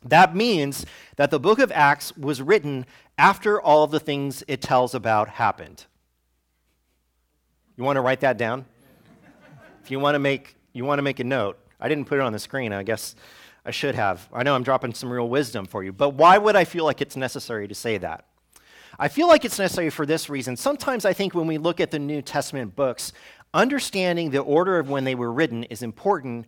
That 0.03 0.35
means 0.35 0.85
that 1.15 1.31
the 1.31 1.39
book 1.39 1.57
of 1.57 1.71
Acts 1.71 2.15
was 2.15 2.39
written 2.39 2.85
after 3.17 3.59
all 3.59 3.83
of 3.83 3.89
the 3.89 3.99
things 3.99 4.43
it 4.47 4.61
tells 4.61 4.93
about 4.93 5.27
happened. 5.27 5.85
You 7.75 7.83
want 7.83 7.97
to 7.97 8.01
write 8.01 8.19
that 8.19 8.37
down? 8.37 8.65
If 9.85 9.91
you 9.91 9.99
want 9.99 10.15
to 10.15 10.19
make 10.19 10.55
you 10.73 10.83
want 10.83 10.97
to 10.97 11.03
make 11.03 11.19
a 11.19 11.23
note, 11.23 11.59
I 11.79 11.87
didn't 11.87 12.05
put 12.05 12.17
it 12.17 12.21
on 12.21 12.33
the 12.33 12.39
screen. 12.39 12.73
I 12.73 12.81
guess 12.81 13.15
I 13.63 13.69
should 13.69 13.93
have. 13.93 14.27
I 14.33 14.41
know 14.41 14.55
I'm 14.55 14.63
dropping 14.63 14.95
some 14.95 15.11
real 15.11 15.29
wisdom 15.29 15.67
for 15.67 15.83
you, 15.83 15.93
but 15.93 16.15
why 16.15 16.39
would 16.39 16.55
I 16.55 16.65
feel 16.65 16.85
like 16.85 17.01
it's 17.01 17.15
necessary 17.15 17.67
to 17.67 17.75
say 17.75 17.99
that? 17.99 18.25
I 18.97 19.09
feel 19.09 19.27
like 19.27 19.45
it's 19.45 19.59
necessary 19.59 19.91
for 19.91 20.07
this 20.07 20.27
reason. 20.27 20.57
Sometimes 20.57 21.05
I 21.05 21.13
think 21.13 21.35
when 21.35 21.45
we 21.45 21.59
look 21.59 21.79
at 21.79 21.91
the 21.91 21.99
New 21.99 22.23
Testament 22.23 22.75
books, 22.75 23.13
understanding 23.53 24.31
the 24.31 24.39
order 24.39 24.79
of 24.79 24.89
when 24.89 25.03
they 25.03 25.13
were 25.13 25.31
written 25.31 25.65
is 25.65 25.83
important 25.83 26.47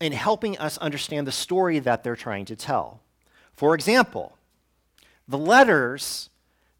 in 0.00 0.10
helping 0.10 0.58
us 0.58 0.78
understand 0.78 1.28
the 1.28 1.32
story 1.32 1.78
that 1.78 2.02
they're 2.02 2.16
trying 2.16 2.46
to 2.46 2.56
tell. 2.56 3.02
For 3.54 3.76
example, 3.76 4.36
the 5.28 5.38
letters 5.38 6.28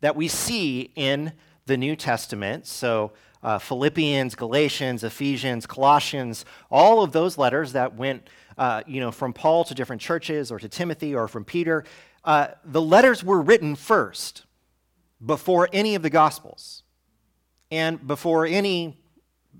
that 0.00 0.16
we 0.16 0.26
see 0.26 0.90
in 0.97 1.35
the 1.66 1.76
New 1.76 1.94
Testament, 1.94 2.66
so 2.66 3.12
uh, 3.42 3.59
Philippians, 3.59 4.35
Galatians, 4.35 5.04
Ephesians, 5.04 5.66
Colossians, 5.66 6.45
all 6.71 7.02
of 7.02 7.12
those 7.12 7.38
letters 7.38 7.73
that 7.73 7.95
went 7.95 8.28
uh, 8.57 8.83
you 8.87 9.00
know, 9.00 9.12
from 9.12 9.33
Paul 9.33 9.64
to 9.64 9.75
different 9.75 10.02
churches 10.02 10.50
or 10.50 10.59
to 10.59 10.68
Timothy 10.68 11.14
or 11.14 11.28
from 11.28 11.45
Peter, 11.45 11.85
uh, 12.25 12.49
the 12.64 12.83
letters 12.83 13.23
were 13.23 13.40
written 13.40 13.76
first 13.76 14.45
before 15.25 15.68
any 15.73 15.95
of 15.95 16.02
the 16.02 16.11
Gospels. 16.11 16.83
And 17.71 18.04
before 18.07 18.47
any 18.47 18.99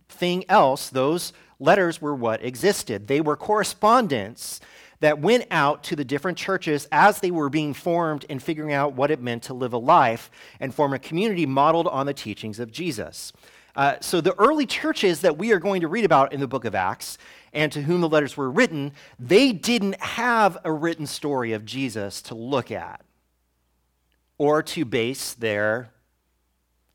thing 0.09 0.45
else, 0.49 0.89
those 0.89 1.33
letters 1.61 2.01
were 2.01 2.15
what 2.15 2.45
existed. 2.45 3.07
They 3.07 3.21
were 3.21 3.37
correspondence 3.37 4.61
that 5.01 5.21
went 5.21 5.47
out 5.51 5.85
to 5.85 5.97
the 5.97 6.05
different 6.05 6.39
churches 6.39 6.89
as 6.91 7.21
they 7.21 7.31
were 7.31 7.49
being 7.49 7.73
formed 7.73 8.27
and 8.29 8.43
figuring 8.43 8.73
out 8.73 8.95
what 8.95 9.11
it 9.11 9.21
meant 9.21 9.45
to 9.45 9.55
live 9.55 9.73
a 9.73 9.79
life 9.79 10.31
and 10.59 10.75
form 10.75 10.93
a 10.93 10.99
community 10.99 11.47
modeled 11.47 11.87
on 11.87 12.07
the 12.07 12.15
teachings 12.15 12.59
of 12.59 12.73
Jesus. 12.73 13.33
Uh, 13.77 13.97
so, 14.01 14.21
the 14.21 14.35
early 14.39 14.67
churches 14.67 15.21
that 15.21 15.39
we 15.39 15.53
are 15.53 15.59
going 15.59 15.83
to 15.83 15.89
read 15.89 16.05
about 16.05 16.33
in 16.33 16.41
the 16.41 16.49
book 16.49 16.65
of 16.65 16.75
Acts 16.75 17.19
and 17.53 17.71
to 17.73 17.83
whom 17.83 18.01
the 18.01 18.09
letters 18.09 18.37
were 18.37 18.51
written, 18.51 18.93
they 19.19 19.53
didn't 19.53 20.01
have 20.01 20.59
a 20.65 20.73
written 20.73 21.07
story 21.07 21.53
of 21.53 21.65
Jesus 21.65 22.21
to 22.23 22.35
look 22.35 22.71
at 22.71 23.03
or 24.37 24.63
to 24.63 24.85
base 24.85 25.35
their 25.35 25.91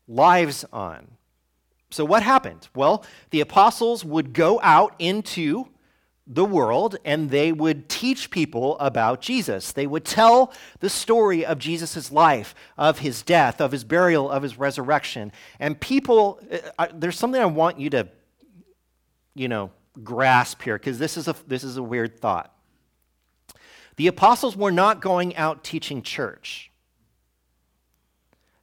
lives 0.06 0.64
on. 0.72 1.06
So, 1.90 2.04
what 2.04 2.22
happened? 2.22 2.68
Well, 2.74 3.04
the 3.30 3.40
apostles 3.40 4.04
would 4.04 4.32
go 4.32 4.60
out 4.62 4.94
into 4.98 5.68
the 6.26 6.44
world 6.44 6.96
and 7.04 7.30
they 7.30 7.52
would 7.52 7.88
teach 7.88 8.30
people 8.30 8.78
about 8.78 9.20
Jesus. 9.20 9.72
They 9.72 9.86
would 9.86 10.04
tell 10.04 10.52
the 10.80 10.88
story 10.88 11.44
of 11.44 11.58
Jesus' 11.58 12.10
life, 12.10 12.54
of 12.78 13.00
his 13.00 13.22
death, 13.22 13.60
of 13.60 13.72
his 13.72 13.84
burial, 13.84 14.30
of 14.30 14.42
his 14.42 14.58
resurrection. 14.58 15.32
And 15.60 15.78
people, 15.78 16.40
uh, 16.78 16.88
there's 16.94 17.18
something 17.18 17.40
I 17.40 17.46
want 17.46 17.78
you 17.78 17.90
to, 17.90 18.08
you 19.34 19.48
know, 19.48 19.70
grasp 20.02 20.62
here 20.62 20.78
because 20.78 20.98
this, 20.98 21.16
is 21.16 21.28
a, 21.28 21.36
this 21.46 21.62
is 21.62 21.76
a 21.76 21.82
weird 21.82 22.18
thought. 22.18 22.54
The 23.96 24.06
apostles 24.06 24.56
were 24.56 24.72
not 24.72 25.00
going 25.00 25.36
out 25.36 25.62
teaching 25.62 26.02
church, 26.02 26.70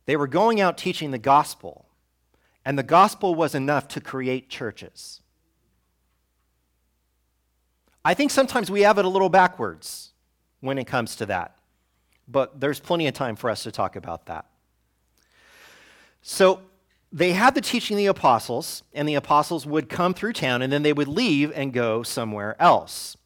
they 0.05 0.15
were 0.15 0.27
going 0.27 0.59
out 0.59 0.77
teaching 0.77 1.11
the 1.11 1.17
gospel. 1.17 1.85
And 2.63 2.77
the 2.77 2.83
gospel 2.83 3.33
was 3.33 3.55
enough 3.55 3.87
to 3.87 3.99
create 3.99 4.47
churches. 4.47 5.20
I 8.03 8.13
think 8.13 8.31
sometimes 8.31 8.71
we 8.71 8.81
have 8.81 8.97
it 8.97 9.05
a 9.05 9.09
little 9.09 9.29
backwards 9.29 10.11
when 10.59 10.77
it 10.77 10.85
comes 10.85 11.15
to 11.17 11.25
that, 11.27 11.55
but 12.27 12.59
there's 12.59 12.79
plenty 12.79 13.07
of 13.07 13.13
time 13.13 13.35
for 13.35 13.49
us 13.49 13.63
to 13.63 13.71
talk 13.71 13.95
about 13.95 14.25
that. 14.25 14.45
So 16.21 16.61
they 17.11 17.33
had 17.33 17.55
the 17.55 17.61
teaching 17.61 17.95
of 17.95 17.99
the 17.99 18.05
apostles, 18.07 18.83
and 18.93 19.07
the 19.07 19.15
apostles 19.15 19.65
would 19.65 19.89
come 19.89 20.13
through 20.13 20.33
town, 20.33 20.61
and 20.61 20.71
then 20.71 20.83
they 20.83 20.93
would 20.93 21.07
leave 21.07 21.51
and 21.53 21.73
go 21.73 22.03
somewhere 22.03 22.55
else. 22.59 23.17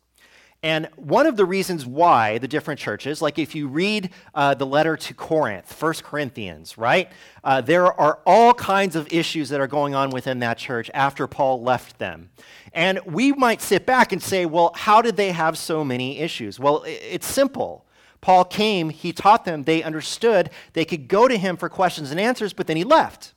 And 0.65 0.89
one 0.95 1.27
of 1.27 1.37
the 1.37 1.45
reasons 1.45 1.85
why 1.85 2.39
the 2.39 2.47
different 2.47 2.79
churches, 2.79 3.21
like 3.21 3.37
if 3.37 3.53
you 3.53 3.67
read 3.67 4.09
uh, 4.33 4.55
the 4.55 4.65
letter 4.65 4.97
to 4.97 5.13
Corinth, 5.13 5.71
First 5.71 6.03
Corinthians, 6.03 6.75
right? 6.75 7.11
Uh, 7.43 7.61
there 7.61 7.85
are 7.85 8.17
all 8.25 8.51
kinds 8.51 8.95
of 8.95 9.07
issues 9.13 9.49
that 9.49 9.61
are 9.61 9.67
going 9.67 9.93
on 9.93 10.09
within 10.09 10.39
that 10.39 10.57
church 10.57 10.89
after 10.95 11.27
Paul 11.27 11.61
left 11.61 11.99
them. 11.99 12.31
And 12.73 12.99
we 13.05 13.31
might 13.31 13.61
sit 13.61 13.85
back 13.85 14.11
and 14.11 14.19
say, 14.19 14.47
well, 14.47 14.71
how 14.73 15.03
did 15.03 15.17
they 15.17 15.33
have 15.33 15.55
so 15.55 15.85
many 15.85 16.17
issues? 16.17 16.59
Well, 16.59 16.83
it's 16.87 17.27
simple. 17.27 17.85
Paul 18.19 18.43
came, 18.43 18.89
he 18.89 19.13
taught 19.13 19.45
them, 19.45 19.65
they 19.65 19.83
understood, 19.83 20.49
they 20.73 20.83
could 20.83 21.07
go 21.07 21.27
to 21.27 21.37
him 21.37 21.57
for 21.57 21.69
questions 21.69 22.09
and 22.09 22.19
answers, 22.19 22.53
but 22.53 22.65
then 22.65 22.75
he 22.75 22.83
left. 22.83 23.35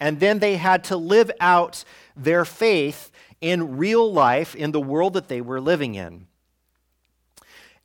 And 0.00 0.18
then 0.18 0.40
they 0.40 0.56
had 0.56 0.82
to 0.84 0.96
live 0.96 1.30
out 1.38 1.84
their 2.16 2.44
faith 2.44 3.11
in 3.42 3.76
real 3.76 4.10
life 4.10 4.54
in 4.54 4.72
the 4.72 4.80
world 4.80 5.12
that 5.12 5.28
they 5.28 5.42
were 5.42 5.60
living 5.60 5.94
in. 5.94 6.26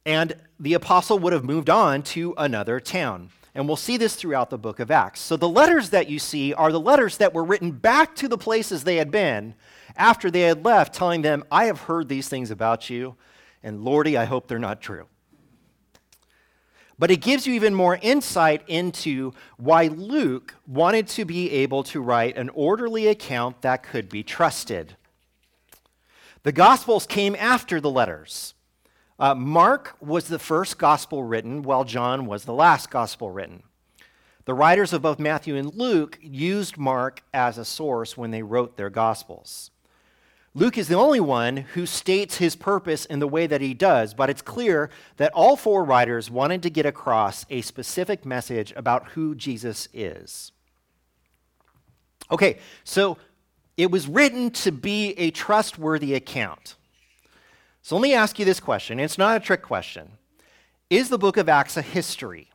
And 0.05 0.35
the 0.57 0.75
apostle 0.75 1.19
would 1.19 1.33
have 1.33 1.43
moved 1.43 1.69
on 1.69 2.03
to 2.03 2.33
another 2.37 2.79
town. 2.79 3.31
And 3.53 3.67
we'll 3.67 3.75
see 3.75 3.97
this 3.97 4.15
throughout 4.15 4.51
the 4.51 4.57
book 4.57 4.79
of 4.79 4.91
Acts. 4.91 5.19
So 5.19 5.35
the 5.35 5.49
letters 5.49 5.89
that 5.89 6.07
you 6.07 6.19
see 6.19 6.53
are 6.53 6.71
the 6.71 6.79
letters 6.79 7.17
that 7.17 7.33
were 7.33 7.43
written 7.43 7.71
back 7.71 8.15
to 8.17 8.27
the 8.27 8.37
places 8.37 8.83
they 8.83 8.97
had 8.97 9.09
been 9.09 9.55
after 9.95 10.29
they 10.29 10.41
had 10.41 10.63
left, 10.63 10.93
telling 10.93 11.23
them, 11.23 11.43
I 11.51 11.65
have 11.65 11.81
heard 11.81 12.07
these 12.07 12.29
things 12.29 12.51
about 12.51 12.89
you, 12.89 13.15
and 13.63 13.83
Lordy, 13.83 14.15
I 14.15 14.25
hope 14.25 14.47
they're 14.47 14.59
not 14.59 14.79
true. 14.79 15.07
But 16.99 17.09
it 17.09 17.17
gives 17.17 17.47
you 17.47 17.53
even 17.55 17.73
more 17.73 17.97
insight 18.01 18.61
into 18.67 19.33
why 19.57 19.87
Luke 19.87 20.55
wanted 20.67 21.07
to 21.09 21.25
be 21.25 21.51
able 21.51 21.83
to 21.85 22.01
write 22.01 22.37
an 22.37 22.49
orderly 22.49 23.07
account 23.07 23.61
that 23.63 23.83
could 23.83 24.07
be 24.07 24.21
trusted. 24.23 24.95
The 26.44 26.51
Gospels 26.51 27.06
came 27.06 27.36
after 27.36 27.82
the 27.82 27.89
letters. 27.89 28.53
Uh, 29.20 29.34
Mark 29.34 29.96
was 30.00 30.27
the 30.27 30.39
first 30.39 30.77
gospel 30.77 31.24
written, 31.24 31.63
while 31.63 31.84
John 31.84 32.25
was 32.25 32.46
the 32.46 32.53
last 32.53 32.91
gospel 32.91 33.32
written. 33.32 33.63
The 34.46 34.53
writers 34.53 34.94
of 34.94 35.01
both 35.01 35.20
Matthew 35.20 35.56
and 35.56 35.74
Luke 35.74 36.20
used 36.22 36.77
Mark 36.77 37.24
as 37.34 37.58
a 37.58 37.65
source 37.65 38.15
when 38.15 38.32
they 38.32 38.44
wrote 38.44 38.77
their 38.77 38.89
gospels. 38.89 39.72
Luke 40.53 40.77
is 40.77 40.88
the 40.88 40.96
only 40.96 41.20
one 41.20 41.58
who 41.58 41.86
states 41.86 42.38
his 42.38 42.56
purpose 42.56 43.06
in 43.06 43.20
the 43.20 43.27
way 43.27 43.46
that 43.46 43.62
he 43.62 43.74
does, 43.74 44.13
but 44.13 44.29
it's 44.29 44.41
clear 44.41 44.89
that 45.17 45.34
all 45.34 45.56
four 45.56 45.84
writers 45.84 46.32
wanted 46.32 46.63
to 46.63 46.70
get 46.70 46.86
across 46.86 47.46
a 47.50 47.62
specific 47.62 48.25
message 48.25 48.74
about 48.75 49.10
who 49.10 49.36
Jesus 49.36 49.88
is. 49.94 50.51
Okay, 52.32 52.58
so 52.84 53.17
it 53.77 53.91
was 53.91 54.07
written 54.07 54.50
to 54.50 54.72
be 54.72 55.12
a 55.19 55.31
trustworthy 55.31 56.15
account. 56.15 56.75
So 57.84 57.96
let 57.96 58.01
me 58.01 58.13
ask 58.13 58.39
you 58.39 58.43
this 58.43 58.60
question. 58.60 59.00
It's 59.00 59.17
not 59.17 59.38
a 59.38 59.39
trick 59.39 59.62
question. 59.62 60.12
Is 60.89 61.10
the 61.10 61.17
book 61.17 61.38
of 61.38 61.48
Acts 61.48 61.77
a 61.77 61.81
history? 61.81 62.50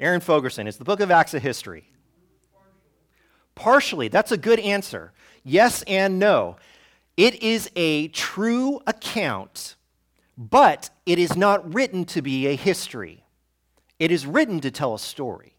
Aaron 0.00 0.20
Fogerson, 0.20 0.66
is 0.66 0.78
the 0.78 0.84
book 0.84 1.00
of 1.00 1.10
Acts 1.10 1.34
a 1.34 1.38
history? 1.38 1.84
Partially. 3.54 4.08
That's 4.08 4.32
a 4.32 4.38
good 4.38 4.58
answer. 4.58 5.12
Yes 5.44 5.82
and 5.86 6.18
no. 6.18 6.56
It 7.16 7.42
is 7.42 7.70
a 7.76 8.08
true 8.08 8.80
account, 8.86 9.76
but 10.38 10.88
it 11.04 11.18
is 11.18 11.36
not 11.36 11.74
written 11.74 12.06
to 12.06 12.22
be 12.22 12.46
a 12.46 12.56
history. 12.56 13.22
It 13.98 14.10
is 14.10 14.26
written 14.26 14.60
to 14.60 14.70
tell 14.70 14.94
a 14.94 14.98
story. 14.98 15.54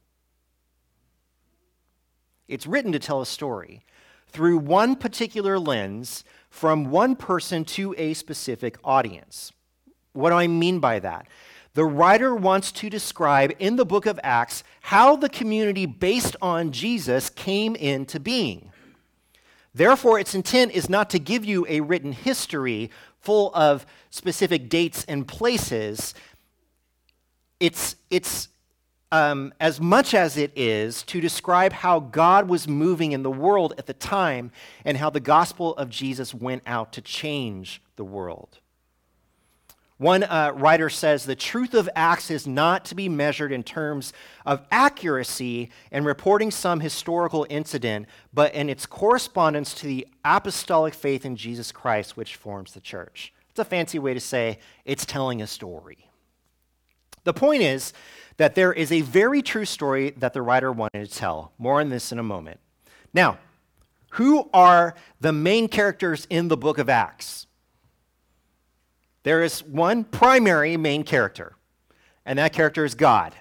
It's 2.51 2.67
written 2.67 2.91
to 2.91 2.99
tell 2.99 3.21
a 3.21 3.25
story 3.25 3.81
through 4.27 4.57
one 4.57 4.97
particular 4.97 5.57
lens 5.57 6.25
from 6.49 6.91
one 6.91 7.15
person 7.15 7.63
to 7.63 7.95
a 7.97 8.13
specific 8.13 8.77
audience. 8.83 9.53
What 10.11 10.31
do 10.31 10.35
I 10.35 10.47
mean 10.47 10.79
by 10.79 10.99
that? 10.99 11.27
The 11.75 11.85
writer 11.85 12.35
wants 12.35 12.73
to 12.73 12.89
describe 12.89 13.53
in 13.57 13.77
the 13.77 13.85
book 13.85 14.05
of 14.05 14.19
Acts 14.21 14.65
how 14.81 15.15
the 15.15 15.29
community 15.29 15.85
based 15.85 16.35
on 16.41 16.73
Jesus 16.73 17.29
came 17.29 17.73
into 17.77 18.19
being. 18.19 18.73
Therefore, 19.73 20.19
its 20.19 20.35
intent 20.35 20.73
is 20.73 20.89
not 20.89 21.09
to 21.11 21.19
give 21.19 21.45
you 21.45 21.65
a 21.69 21.79
written 21.79 22.11
history 22.11 22.91
full 23.21 23.55
of 23.55 23.85
specific 24.09 24.67
dates 24.67 25.05
and 25.05 25.25
places. 25.25 26.13
It's, 27.61 27.95
it's 28.09 28.49
um, 29.11 29.53
as 29.59 29.81
much 29.81 30.13
as 30.13 30.37
it 30.37 30.51
is 30.55 31.03
to 31.03 31.19
describe 31.19 31.73
how 31.73 31.99
God 31.99 32.47
was 32.47 32.67
moving 32.67 33.11
in 33.11 33.23
the 33.23 33.31
world 33.31 33.73
at 33.77 33.85
the 33.85 33.93
time 33.93 34.51
and 34.85 34.97
how 34.97 35.09
the 35.09 35.19
gospel 35.19 35.75
of 35.75 35.89
Jesus 35.89 36.33
went 36.33 36.63
out 36.65 36.93
to 36.93 37.01
change 37.01 37.81
the 37.97 38.05
world. 38.05 38.59
One 39.97 40.23
uh, 40.23 40.53
writer 40.55 40.89
says 40.89 41.25
the 41.25 41.35
truth 41.35 41.75
of 41.75 41.87
Acts 41.95 42.31
is 42.31 42.47
not 42.47 42.85
to 42.85 42.95
be 42.95 43.07
measured 43.07 43.51
in 43.51 43.61
terms 43.61 44.13
of 44.47 44.65
accuracy 44.71 45.69
and 45.91 46.07
reporting 46.07 46.49
some 46.49 46.79
historical 46.79 47.45
incident, 47.51 48.07
but 48.33 48.55
in 48.55 48.67
its 48.67 48.87
correspondence 48.87 49.75
to 49.75 49.85
the 49.85 50.07
apostolic 50.25 50.95
faith 50.95 51.23
in 51.23 51.35
Jesus 51.35 51.71
Christ, 51.71 52.17
which 52.17 52.35
forms 52.35 52.73
the 52.73 52.79
church. 52.79 53.31
It's 53.51 53.59
a 53.59 53.65
fancy 53.65 53.99
way 53.99 54.15
to 54.15 54.19
say 54.19 54.57
it's 54.85 55.05
telling 55.05 55.39
a 55.39 55.45
story. 55.45 56.07
The 57.23 57.33
point 57.33 57.61
is 57.61 57.93
that 58.37 58.55
there 58.55 58.73
is 58.73 58.91
a 58.91 59.01
very 59.01 59.41
true 59.41 59.65
story 59.65 60.11
that 60.17 60.33
the 60.33 60.41
writer 60.41 60.71
wanted 60.71 61.07
to 61.07 61.15
tell. 61.15 61.53
More 61.57 61.79
on 61.79 61.89
this 61.89 62.11
in 62.11 62.19
a 62.19 62.23
moment. 62.23 62.59
Now, 63.13 63.37
who 64.11 64.49
are 64.53 64.95
the 65.19 65.31
main 65.31 65.67
characters 65.67 66.27
in 66.29 66.47
the 66.47 66.57
book 66.57 66.77
of 66.77 66.89
Acts? 66.89 67.47
There 69.23 69.43
is 69.43 69.63
one 69.63 70.03
primary 70.03 70.77
main 70.77 71.03
character, 71.03 71.55
and 72.25 72.39
that 72.39 72.53
character 72.53 72.83
is 72.83 72.95
God. 72.95 73.33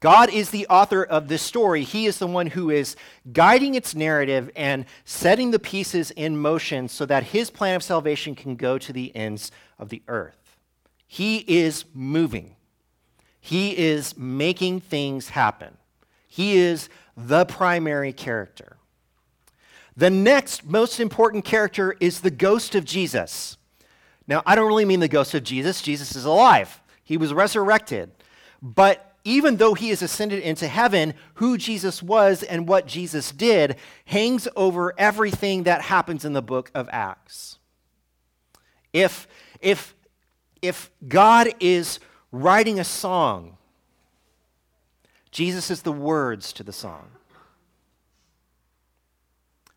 God 0.00 0.30
is 0.30 0.50
the 0.50 0.66
author 0.68 1.02
of 1.02 1.28
this 1.28 1.40
story. 1.40 1.82
He 1.82 2.06
is 2.06 2.18
the 2.18 2.26
one 2.26 2.48
who 2.48 2.68
is 2.70 2.96
guiding 3.32 3.74
its 3.74 3.94
narrative 3.94 4.50
and 4.54 4.84
setting 5.06 5.50
the 5.50 5.58
pieces 5.58 6.10
in 6.10 6.36
motion 6.36 6.88
so 6.88 7.06
that 7.06 7.22
his 7.22 7.50
plan 7.50 7.76
of 7.76 7.82
salvation 7.82 8.34
can 8.34 8.56
go 8.56 8.76
to 8.76 8.92
the 8.92 9.14
ends 9.16 9.50
of 9.78 9.88
the 9.88 10.02
earth. 10.08 10.43
He 11.14 11.44
is 11.46 11.84
moving, 11.94 12.56
he 13.40 13.78
is 13.78 14.18
making 14.18 14.80
things 14.80 15.28
happen. 15.28 15.76
He 16.26 16.56
is 16.56 16.88
the 17.16 17.44
primary 17.46 18.12
character. 18.12 18.78
The 19.96 20.10
next 20.10 20.66
most 20.66 20.98
important 20.98 21.44
character 21.44 21.94
is 22.00 22.20
the 22.20 22.32
ghost 22.32 22.74
of 22.74 22.84
Jesus. 22.84 23.56
Now, 24.26 24.42
I 24.44 24.56
don't 24.56 24.66
really 24.66 24.84
mean 24.84 24.98
the 24.98 25.06
ghost 25.06 25.34
of 25.34 25.44
Jesus. 25.44 25.82
Jesus 25.82 26.16
is 26.16 26.24
alive, 26.24 26.82
he 27.04 27.16
was 27.16 27.32
resurrected. 27.32 28.10
But 28.60 29.14
even 29.22 29.58
though 29.58 29.74
he 29.74 29.90
is 29.90 30.02
ascended 30.02 30.42
into 30.42 30.66
heaven, 30.66 31.14
who 31.34 31.56
Jesus 31.56 32.02
was 32.02 32.42
and 32.42 32.66
what 32.66 32.88
Jesus 32.88 33.30
did 33.30 33.76
hangs 34.06 34.48
over 34.56 34.92
everything 34.98 35.62
that 35.62 35.82
happens 35.82 36.24
in 36.24 36.32
the 36.32 36.42
book 36.42 36.72
of 36.74 36.88
Acts. 36.90 37.60
If, 38.92 39.28
if, 39.60 39.93
if 40.64 40.90
God 41.06 41.48
is 41.60 42.00
writing 42.32 42.80
a 42.80 42.84
song, 42.84 43.58
Jesus 45.30 45.70
is 45.70 45.82
the 45.82 45.92
words 45.92 46.52
to 46.54 46.62
the 46.62 46.72
song. 46.72 47.10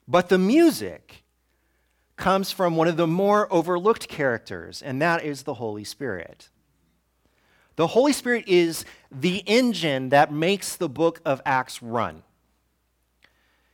But 0.07 0.29
the 0.29 0.37
music 0.37 1.23
comes 2.15 2.51
from 2.51 2.77
one 2.77 2.87
of 2.87 2.95
the 2.95 3.05
more 3.05 3.51
overlooked 3.51 4.07
characters, 4.07 4.81
and 4.81 5.01
that 5.01 5.25
is 5.25 5.43
the 5.43 5.55
Holy 5.55 5.83
Spirit. 5.83 6.49
The 7.75 7.87
Holy 7.87 8.13
Spirit 8.13 8.45
is 8.47 8.85
the 9.11 9.43
engine 9.45 10.09
that 10.09 10.31
makes 10.31 10.75
the 10.75 10.89
book 10.89 11.19
of 11.25 11.41
Acts 11.45 11.83
run. 11.83 12.23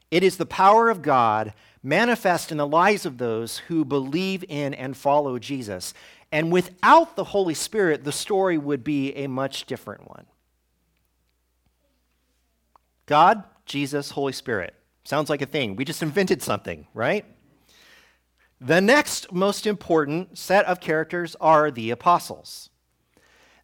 It 0.09 0.23
is 0.23 0.37
the 0.37 0.45
power 0.45 0.89
of 0.89 1.01
God 1.01 1.53
manifest 1.83 2.51
in 2.51 2.57
the 2.57 2.67
lives 2.67 3.05
of 3.05 3.17
those 3.17 3.59
who 3.59 3.83
believe 3.85 4.43
in 4.47 4.73
and 4.73 4.95
follow 4.95 5.37
Jesus. 5.37 5.93
And 6.33 6.51
without 6.51 7.15
the 7.15 7.25
Holy 7.25 7.53
Spirit, 7.53 8.03
the 8.03 8.11
story 8.11 8.57
would 8.57 8.83
be 8.83 9.13
a 9.13 9.27
much 9.27 9.67
different 9.67 10.09
one. 10.09 10.25
God, 13.05 13.43
Jesus, 13.67 14.09
Holy 14.09 14.33
Spirit. 14.33 14.73
Sounds 15.03 15.29
like 15.29 15.43
a 15.43 15.45
thing. 15.45 15.75
We 15.75 15.85
just 15.85 16.01
invented 16.01 16.41
something, 16.41 16.87
right? 16.95 17.23
The 18.59 18.81
next 18.81 19.31
most 19.31 19.67
important 19.67 20.35
set 20.35 20.65
of 20.65 20.79
characters 20.79 21.35
are 21.39 21.69
the 21.69 21.91
apostles. 21.91 22.71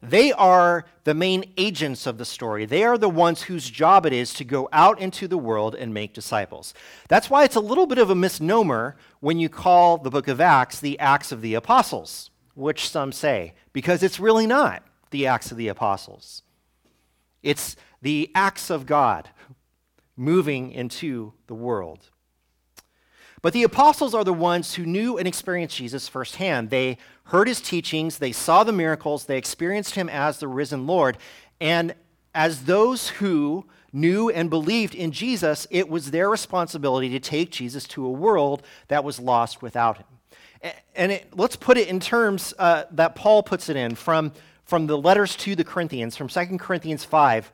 They 0.00 0.30
are 0.32 0.84
the 1.02 1.12
main 1.12 1.52
agents 1.56 2.06
of 2.06 2.18
the 2.18 2.24
story. 2.24 2.66
They 2.66 2.84
are 2.84 2.96
the 2.96 3.08
ones 3.08 3.42
whose 3.42 3.68
job 3.68 4.06
it 4.06 4.12
is 4.12 4.32
to 4.34 4.44
go 4.44 4.68
out 4.72 5.00
into 5.00 5.26
the 5.26 5.36
world 5.36 5.74
and 5.74 5.92
make 5.92 6.14
disciples. 6.14 6.72
That's 7.08 7.28
why 7.28 7.42
it's 7.42 7.56
a 7.56 7.60
little 7.60 7.86
bit 7.86 7.98
of 7.98 8.10
a 8.10 8.14
misnomer 8.14 8.96
when 9.18 9.40
you 9.40 9.48
call 9.48 9.98
the 9.98 10.10
book 10.10 10.28
of 10.28 10.40
Acts 10.40 10.78
the 10.78 10.96
Acts 11.00 11.32
of 11.32 11.42
the 11.42 11.54
Apostles, 11.54 12.29
which 12.60 12.88
some 12.88 13.10
say, 13.10 13.54
because 13.72 14.02
it's 14.02 14.20
really 14.20 14.46
not 14.46 14.82
the 15.10 15.26
Acts 15.26 15.50
of 15.50 15.56
the 15.56 15.68
Apostles. 15.68 16.42
It's 17.42 17.76
the 18.02 18.30
acts 18.34 18.70
of 18.70 18.86
God 18.86 19.30
moving 20.16 20.70
into 20.72 21.32
the 21.46 21.54
world. 21.54 22.10
But 23.42 23.54
the 23.54 23.62
apostles 23.62 24.14
are 24.14 24.24
the 24.24 24.34
ones 24.34 24.74
who 24.74 24.84
knew 24.84 25.16
and 25.16 25.26
experienced 25.26 25.76
Jesus 25.76 26.08
firsthand. 26.08 26.68
They 26.68 26.98
heard 27.24 27.48
his 27.48 27.60
teachings, 27.60 28.18
they 28.18 28.32
saw 28.32 28.64
the 28.64 28.72
miracles, 28.72 29.24
they 29.24 29.38
experienced 29.38 29.94
him 29.94 30.10
as 30.10 30.38
the 30.38 30.48
risen 30.48 30.86
Lord. 30.86 31.16
And 31.60 31.94
as 32.34 32.64
those 32.64 33.08
who 33.08 33.64
knew 33.92 34.28
and 34.28 34.50
believed 34.50 34.94
in 34.94 35.10
Jesus, 35.10 35.66
it 35.70 35.88
was 35.88 36.10
their 36.10 36.28
responsibility 36.28 37.08
to 37.10 37.20
take 37.20 37.50
Jesus 37.50 37.88
to 37.88 38.04
a 38.04 38.10
world 38.10 38.62
that 38.88 39.04
was 39.04 39.18
lost 39.18 39.62
without 39.62 39.96
him. 39.96 40.06
And 40.94 41.12
it, 41.12 41.36
let's 41.36 41.56
put 41.56 41.78
it 41.78 41.88
in 41.88 42.00
terms 42.00 42.52
uh, 42.58 42.84
that 42.92 43.14
Paul 43.14 43.42
puts 43.42 43.68
it 43.68 43.76
in 43.76 43.94
from, 43.94 44.32
from 44.64 44.86
the 44.86 44.98
letters 44.98 45.36
to 45.36 45.54
the 45.54 45.64
Corinthians, 45.64 46.16
from 46.16 46.28
2 46.28 46.58
Corinthians 46.58 47.04
5 47.04 47.52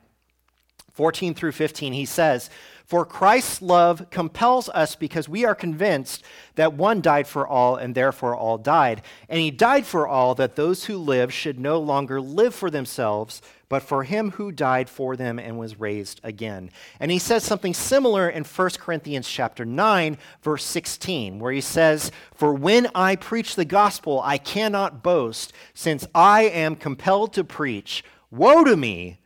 14 0.93 1.35
through 1.35 1.53
15. 1.53 1.93
He 1.93 2.07
says, 2.07 2.49
for 2.87 3.05
Christ's 3.05 3.61
love 3.61 4.11
compels 4.11 4.69
us 4.69 4.95
because 4.95 5.29
we 5.29 5.45
are 5.45 5.57
convinced 5.57 6.23
that 6.55 6.75
one 6.75 7.01
died 7.01 7.27
for 7.27 7.45
all 7.47 7.75
and 7.75 7.97
therefore 7.97 8.37
all 8.37 8.59
died. 8.59 9.03
And 9.29 9.41
he 9.41 9.51
died 9.51 9.85
for 9.87 10.07
all 10.07 10.37
that 10.37 10.55
those 10.55 10.85
who 10.85 10.97
live 10.97 11.33
should 11.33 11.59
no 11.59 11.81
longer 11.81 12.21
live 12.21 12.55
for 12.55 12.71
themselves, 12.71 13.43
but 13.69 13.83
for 13.83 14.05
him 14.05 14.33
who 14.33 14.53
died 14.53 14.89
for 14.89 15.17
them 15.17 15.39
and 15.39 15.59
was 15.59 15.81
raised 15.81 16.21
again. 16.23 16.71
And 17.01 17.11
he 17.11 17.19
says 17.19 17.43
something 17.43 17.75
similar 17.75 18.29
in 18.29 18.45
1 18.45 18.71
Corinthians 18.79 19.29
chapter 19.29 19.65
9 19.65 20.19
verse 20.43 20.65
16 20.65 21.39
where 21.39 21.53
he 21.53 21.61
says, 21.61 22.13
"For 22.35 22.55
when 22.55 22.89
I 22.95 23.17
preach 23.17 23.57
the 23.57 23.65
gospel 23.65 24.21
I 24.25 24.39
cannot 24.39 25.03
boast, 25.03 25.53
since 25.75 26.07
I 26.15 26.43
am 26.43 26.77
compelled 26.77 27.33
to 27.35 27.45
preach. 27.45 28.05
Woe 28.31 28.65
to 28.65 28.77
me 28.77 29.19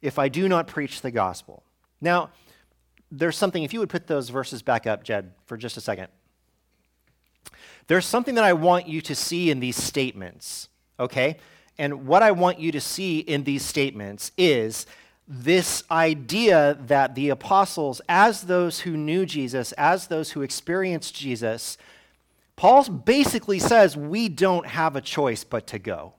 if 0.00 0.18
I 0.18 0.28
do 0.28 0.48
not 0.48 0.66
preach 0.66 1.02
the 1.02 1.10
gospel." 1.10 1.62
Now, 2.00 2.30
there's 3.10 3.36
something, 3.36 3.62
if 3.62 3.72
you 3.72 3.80
would 3.80 3.88
put 3.88 4.06
those 4.06 4.28
verses 4.28 4.62
back 4.62 4.86
up, 4.86 5.04
Jed, 5.04 5.32
for 5.46 5.56
just 5.56 5.76
a 5.76 5.80
second. 5.80 6.08
There's 7.86 8.06
something 8.06 8.34
that 8.34 8.44
I 8.44 8.54
want 8.54 8.88
you 8.88 9.00
to 9.02 9.14
see 9.14 9.50
in 9.50 9.60
these 9.60 9.76
statements, 9.76 10.68
okay? 10.98 11.36
And 11.78 12.06
what 12.06 12.22
I 12.22 12.30
want 12.30 12.60
you 12.60 12.72
to 12.72 12.80
see 12.80 13.18
in 13.18 13.44
these 13.44 13.64
statements 13.64 14.30
is 14.36 14.86
this 15.26 15.82
idea 15.90 16.78
that 16.86 17.14
the 17.14 17.30
apostles, 17.30 18.00
as 18.08 18.42
those 18.42 18.80
who 18.80 18.96
knew 18.96 19.26
Jesus, 19.26 19.72
as 19.72 20.06
those 20.06 20.32
who 20.32 20.42
experienced 20.42 21.14
Jesus, 21.14 21.78
Paul 22.56 22.84
basically 22.84 23.58
says 23.58 23.96
we 23.96 24.28
don't 24.28 24.66
have 24.66 24.96
a 24.96 25.00
choice 25.00 25.42
but 25.42 25.66
to 25.68 25.78
go. 25.78 26.14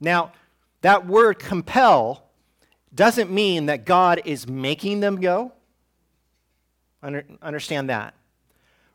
Now, 0.00 0.32
that 0.82 1.06
word 1.06 1.38
compel 1.38 2.24
doesn't 2.94 3.30
mean 3.30 3.66
that 3.66 3.86
God 3.86 4.20
is 4.24 4.46
making 4.46 5.00
them 5.00 5.20
go. 5.20 5.52
Under, 7.02 7.24
understand 7.40 7.88
that. 7.90 8.14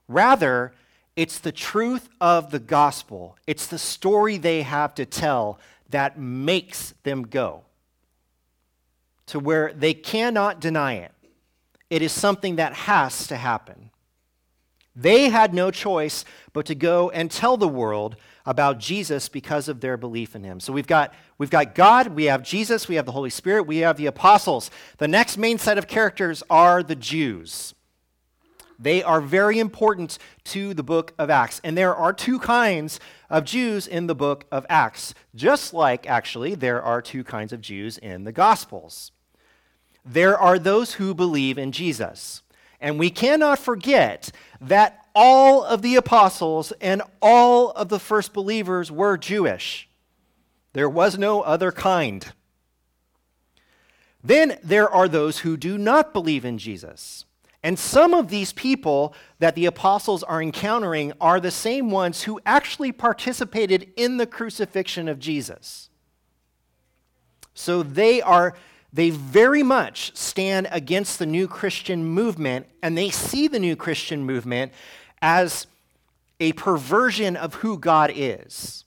Rather, 0.07 0.73
it's 1.19 1.39
the 1.39 1.51
truth 1.51 2.07
of 2.21 2.49
the 2.49 2.59
gospel, 2.59 3.37
it's 3.45 3.67
the 3.67 3.77
story 3.77 4.37
they 4.37 4.61
have 4.61 4.95
to 4.95 5.05
tell 5.05 5.59
that 5.89 6.17
makes 6.17 6.93
them 7.03 7.23
go 7.23 7.63
to 9.25 9.37
where 9.37 9.73
they 9.73 9.93
cannot 9.93 10.61
deny 10.61 10.93
it. 10.93 11.11
It 11.89 12.01
is 12.01 12.13
something 12.13 12.55
that 12.55 12.71
has 12.71 13.27
to 13.27 13.35
happen. 13.35 13.89
They 14.95 15.27
had 15.27 15.53
no 15.53 15.71
choice 15.71 16.23
but 16.53 16.65
to 16.67 16.75
go 16.75 17.09
and 17.09 17.29
tell 17.29 17.57
the 17.57 17.67
world 17.67 18.15
about 18.45 18.77
Jesus 18.79 19.27
because 19.27 19.67
of 19.67 19.81
their 19.81 19.97
belief 19.97 20.37
in 20.37 20.45
him. 20.45 20.61
So 20.61 20.71
we've 20.71 20.87
got, 20.87 21.13
we've 21.37 21.49
got 21.49 21.75
God, 21.75 22.07
we 22.07 22.25
have 22.25 22.43
Jesus, 22.43 22.87
we 22.87 22.95
have 22.95 23.05
the 23.05 23.11
Holy 23.11 23.29
Spirit, 23.29 23.63
we 23.63 23.79
have 23.79 23.97
the 23.97 24.05
apostles. 24.05 24.71
The 24.99 25.07
next 25.09 25.35
main 25.35 25.57
set 25.57 25.77
of 25.77 25.85
characters 25.85 26.43
are 26.49 26.81
the 26.81 26.95
Jews. 26.95 27.75
They 28.79 29.03
are 29.03 29.19
very 29.19 29.59
important 29.59 30.17
to 30.45 30.73
the 30.73 30.83
book 30.83 31.13
of 31.19 31.29
Acts. 31.29 31.59
And 31.63 31.77
there 31.77 31.93
are 31.93 32.13
two 32.13 32.39
kinds 32.39 32.99
of 33.29 33.43
Jews 33.43 33.85
in 33.85 34.07
the 34.07 34.15
book 34.15 34.45
of 34.51 34.65
Acts, 34.69 35.13
just 35.35 35.73
like, 35.73 36.09
actually, 36.09 36.55
there 36.55 36.81
are 36.81 37.01
two 37.01 37.25
kinds 37.25 37.51
of 37.51 37.59
Jews 37.59 37.97
in 37.97 38.23
the 38.23 38.31
Gospels. 38.31 39.11
there 40.05 40.37
are 40.37 40.57
those 40.57 40.93
who 40.93 41.13
believe 41.13 41.57
in 41.57 41.71
Jesus. 41.71 42.41
And 42.81 42.97
we 42.97 43.09
cannot 43.09 43.59
forget 43.59 44.31
that 44.61 45.05
all 45.13 45.63
of 45.63 45.81
the 45.81 45.95
apostles 45.95 46.71
and 46.79 47.01
all 47.21 47.71
of 47.71 47.89
the 47.89 47.99
first 47.99 48.33
believers 48.33 48.91
were 48.91 49.17
Jewish. 49.17 49.89
There 50.73 50.89
was 50.89 51.17
no 51.17 51.41
other 51.41 51.71
kind. 51.71 52.25
Then 54.23 54.57
there 54.63 54.89
are 54.89 55.07
those 55.07 55.39
who 55.39 55.57
do 55.57 55.77
not 55.77 56.13
believe 56.13 56.45
in 56.45 56.57
Jesus. 56.57 57.25
And 57.63 57.77
some 57.77 58.13
of 58.13 58.29
these 58.29 58.53
people 58.53 59.13
that 59.39 59.55
the 59.55 59.65
apostles 59.65 60.23
are 60.23 60.41
encountering 60.41 61.11
are 61.19 61.39
the 61.39 61.51
same 61.51 61.91
ones 61.91 62.23
who 62.23 62.39
actually 62.45 62.91
participated 62.91 63.91
in 63.97 64.17
the 64.17 64.25
crucifixion 64.25 65.09
of 65.09 65.19
Jesus. 65.19 65.89
So 67.53 67.83
they 67.83 68.21
are 68.21 68.55
they 68.91 69.11
very 69.11 69.61
much 69.61 70.15
stand 70.17 70.67
against 70.71 71.19
the 71.19 71.25
new 71.25 71.47
Christian 71.47 72.05
movement 72.05 72.65
and 72.81 72.97
they 72.97 73.09
see 73.09 73.47
the 73.47 73.59
new 73.59 73.75
Christian 73.75 74.23
movement 74.23 74.71
as 75.21 75.67
a 76.39 76.53
perversion 76.53 77.35
of 77.35 77.55
who 77.55 77.77
God 77.77 78.11
is. 78.15 78.85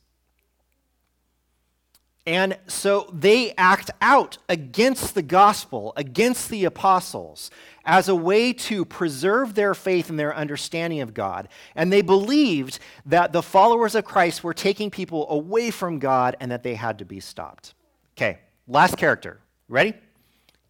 And 2.24 2.56
so 2.68 3.10
they 3.12 3.52
act 3.58 3.90
out 4.00 4.38
against 4.48 5.14
the 5.14 5.22
gospel, 5.22 5.92
against 5.96 6.50
the 6.50 6.64
apostles, 6.64 7.50
as 7.84 8.08
a 8.08 8.14
way 8.14 8.52
to 8.52 8.84
preserve 8.84 9.54
their 9.54 9.74
faith 9.74 10.08
and 10.08 10.18
their 10.18 10.34
understanding 10.34 11.00
of 11.00 11.14
God. 11.14 11.48
And 11.74 11.92
they 11.92 12.02
believed 12.02 12.78
that 13.06 13.32
the 13.32 13.42
followers 13.42 13.96
of 13.96 14.04
Christ 14.04 14.44
were 14.44 14.54
taking 14.54 14.88
people 14.88 15.28
away 15.30 15.72
from 15.72 15.98
God 15.98 16.36
and 16.38 16.52
that 16.52 16.62
they 16.62 16.76
had 16.76 17.00
to 17.00 17.04
be 17.04 17.18
stopped. 17.18 17.74
Okay, 18.16 18.38
last 18.68 18.96
character. 18.96 19.40
Ready? 19.68 19.94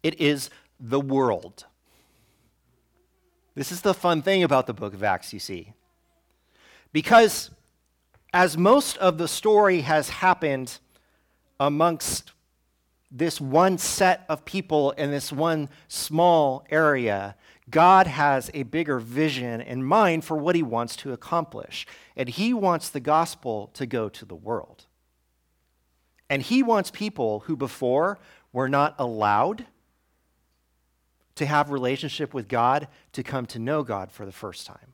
It 0.01 0.19
is 0.19 0.49
the 0.79 0.99
world. 0.99 1.65
This 3.53 3.71
is 3.71 3.81
the 3.81 3.93
fun 3.93 4.23
thing 4.23 4.41
about 4.41 4.65
the 4.65 4.73
book 4.73 4.95
of 4.95 5.03
Acts, 5.03 5.33
you 5.33 5.39
see. 5.39 5.73
Because 6.91 7.51
as 8.33 8.57
most 8.57 8.97
of 8.97 9.19
the 9.19 9.27
story 9.27 9.81
has 9.81 10.09
happened 10.09 10.79
amongst 11.67 12.31
this 13.09 13.39
one 13.39 13.77
set 13.77 14.25
of 14.27 14.43
people 14.43 14.91
in 14.91 15.11
this 15.11 15.31
one 15.31 15.69
small 15.87 16.65
area, 16.69 17.35
God 17.69 18.07
has 18.07 18.51
a 18.53 18.63
bigger 18.63 18.99
vision 18.99 19.61
in 19.61 19.83
mind 19.83 20.25
for 20.25 20.35
what 20.35 20.55
he 20.55 20.63
wants 20.63 20.95
to 20.97 21.13
accomplish. 21.13 21.87
And 22.15 22.27
he 22.27 22.53
wants 22.53 22.89
the 22.89 22.99
gospel 22.99 23.69
to 23.75 23.85
go 23.85 24.09
to 24.09 24.25
the 24.25 24.35
world. 24.35 24.85
And 26.29 26.41
he 26.41 26.63
wants 26.63 26.91
people 26.91 27.41
who 27.41 27.55
before 27.55 28.19
were 28.51 28.69
not 28.69 28.95
allowed 28.97 29.65
to 31.35 31.45
have 31.45 31.71
relationship 31.71 32.33
with 32.33 32.47
God 32.47 32.87
to 33.13 33.23
come 33.23 33.45
to 33.47 33.59
know 33.59 33.83
God 33.83 34.11
for 34.11 34.25
the 34.25 34.31
first 34.31 34.67
time. 34.67 34.92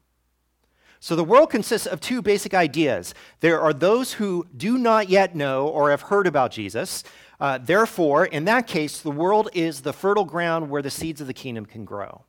So 0.99 1.15
the 1.15 1.23
world 1.23 1.49
consists 1.49 1.87
of 1.87 2.01
two 2.01 2.21
basic 2.21 2.53
ideas. 2.53 3.13
There 3.39 3.61
are 3.61 3.73
those 3.73 4.13
who 4.13 4.45
do 4.55 4.77
not 4.77 5.09
yet 5.09 5.35
know 5.35 5.67
or 5.67 5.91
have 5.91 6.03
heard 6.03 6.27
about 6.27 6.51
Jesus. 6.51 7.03
Uh, 7.39 7.57
therefore, 7.57 8.25
in 8.25 8.45
that 8.45 8.67
case, 8.67 8.99
the 8.99 9.11
world 9.11 9.49
is 9.53 9.81
the 9.81 9.93
fertile 9.93 10.25
ground 10.25 10.69
where 10.69 10.81
the 10.81 10.89
seeds 10.89 11.21
of 11.21 11.27
the 11.27 11.33
kingdom 11.33 11.65
can 11.65 11.85
grow. 11.85 12.25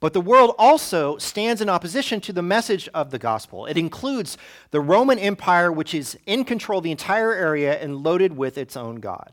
But 0.00 0.14
the 0.14 0.20
world 0.22 0.54
also 0.58 1.18
stands 1.18 1.60
in 1.60 1.68
opposition 1.68 2.22
to 2.22 2.32
the 2.32 2.40
message 2.40 2.88
of 2.94 3.10
the 3.10 3.18
gospel. 3.18 3.66
It 3.66 3.76
includes 3.76 4.38
the 4.70 4.80
Roman 4.80 5.18
Empire, 5.18 5.70
which 5.70 5.92
is 5.92 6.18
in 6.24 6.44
control 6.44 6.78
of 6.78 6.84
the 6.84 6.90
entire 6.90 7.34
area 7.34 7.78
and 7.78 8.02
loaded 8.02 8.34
with 8.34 8.56
its 8.56 8.78
own 8.78 8.96
God. 8.96 9.32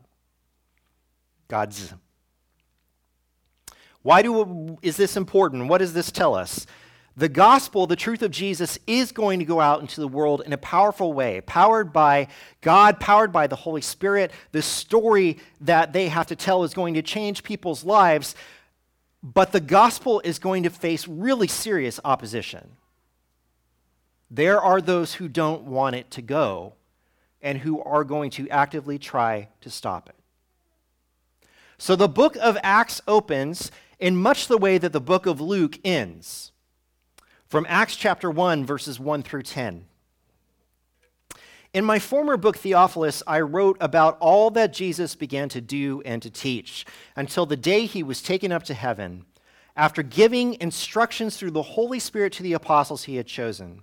God's. 1.48 1.94
Why 4.02 4.20
do, 4.20 4.78
is 4.82 4.98
this 4.98 5.16
important? 5.16 5.68
What 5.68 5.78
does 5.78 5.94
this 5.94 6.12
tell 6.12 6.34
us? 6.34 6.66
The 7.18 7.28
gospel, 7.28 7.88
the 7.88 7.96
truth 7.96 8.22
of 8.22 8.30
Jesus, 8.30 8.78
is 8.86 9.10
going 9.10 9.40
to 9.40 9.44
go 9.44 9.60
out 9.60 9.80
into 9.80 10.00
the 10.00 10.06
world 10.06 10.40
in 10.46 10.52
a 10.52 10.58
powerful 10.58 11.12
way, 11.12 11.40
powered 11.40 11.92
by 11.92 12.28
God, 12.60 13.00
powered 13.00 13.32
by 13.32 13.48
the 13.48 13.56
Holy 13.56 13.80
Spirit. 13.80 14.30
The 14.52 14.62
story 14.62 15.38
that 15.62 15.92
they 15.92 16.06
have 16.06 16.28
to 16.28 16.36
tell 16.36 16.62
is 16.62 16.74
going 16.74 16.94
to 16.94 17.02
change 17.02 17.42
people's 17.42 17.82
lives, 17.82 18.36
but 19.20 19.50
the 19.50 19.58
gospel 19.58 20.20
is 20.20 20.38
going 20.38 20.62
to 20.62 20.70
face 20.70 21.08
really 21.08 21.48
serious 21.48 21.98
opposition. 22.04 22.76
There 24.30 24.60
are 24.60 24.80
those 24.80 25.14
who 25.14 25.26
don't 25.26 25.64
want 25.64 25.96
it 25.96 26.12
to 26.12 26.22
go 26.22 26.74
and 27.42 27.58
who 27.58 27.82
are 27.82 28.04
going 28.04 28.30
to 28.30 28.48
actively 28.48 28.96
try 28.96 29.48
to 29.62 29.70
stop 29.70 30.08
it. 30.08 30.14
So 31.78 31.96
the 31.96 32.08
book 32.08 32.36
of 32.36 32.56
Acts 32.62 33.00
opens 33.08 33.72
in 33.98 34.14
much 34.14 34.46
the 34.46 34.58
way 34.58 34.78
that 34.78 34.92
the 34.92 35.00
book 35.00 35.26
of 35.26 35.40
Luke 35.40 35.80
ends 35.84 36.52
from 37.48 37.64
Acts 37.66 37.96
chapter 37.96 38.30
1, 38.30 38.66
verses 38.66 39.00
1 39.00 39.22
through 39.22 39.42
10. 39.42 39.86
In 41.72 41.84
my 41.84 41.98
former 41.98 42.36
book, 42.36 42.58
Theophilus, 42.58 43.22
I 43.26 43.40
wrote 43.40 43.78
about 43.80 44.18
all 44.20 44.50
that 44.50 44.74
Jesus 44.74 45.14
began 45.14 45.48
to 45.50 45.60
do 45.62 46.02
and 46.04 46.20
to 46.20 46.30
teach 46.30 46.84
until 47.16 47.46
the 47.46 47.56
day 47.56 47.86
he 47.86 48.02
was 48.02 48.20
taken 48.20 48.52
up 48.52 48.64
to 48.64 48.74
heaven, 48.74 49.24
after 49.76 50.02
giving 50.02 50.60
instructions 50.60 51.36
through 51.38 51.52
the 51.52 51.62
Holy 51.62 51.98
Spirit 51.98 52.34
to 52.34 52.42
the 52.42 52.52
apostles 52.52 53.04
he 53.04 53.16
had 53.16 53.26
chosen. 53.26 53.80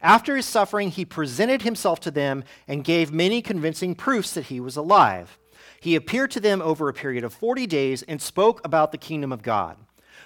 After 0.00 0.34
his 0.34 0.46
suffering, 0.46 0.90
he 0.90 1.04
presented 1.04 1.62
himself 1.62 2.00
to 2.00 2.10
them 2.10 2.44
and 2.66 2.84
gave 2.84 3.12
many 3.12 3.42
convincing 3.42 3.94
proofs 3.94 4.32
that 4.32 4.46
he 4.46 4.60
was 4.60 4.76
alive. 4.76 5.38
He 5.80 5.96
appeared 5.96 6.30
to 6.30 6.40
them 6.40 6.62
over 6.62 6.88
a 6.88 6.94
period 6.94 7.24
of 7.24 7.34
40 7.34 7.66
days 7.66 8.02
and 8.04 8.22
spoke 8.22 8.64
about 8.64 8.92
the 8.92 8.98
kingdom 8.98 9.32
of 9.32 9.42
God. 9.42 9.76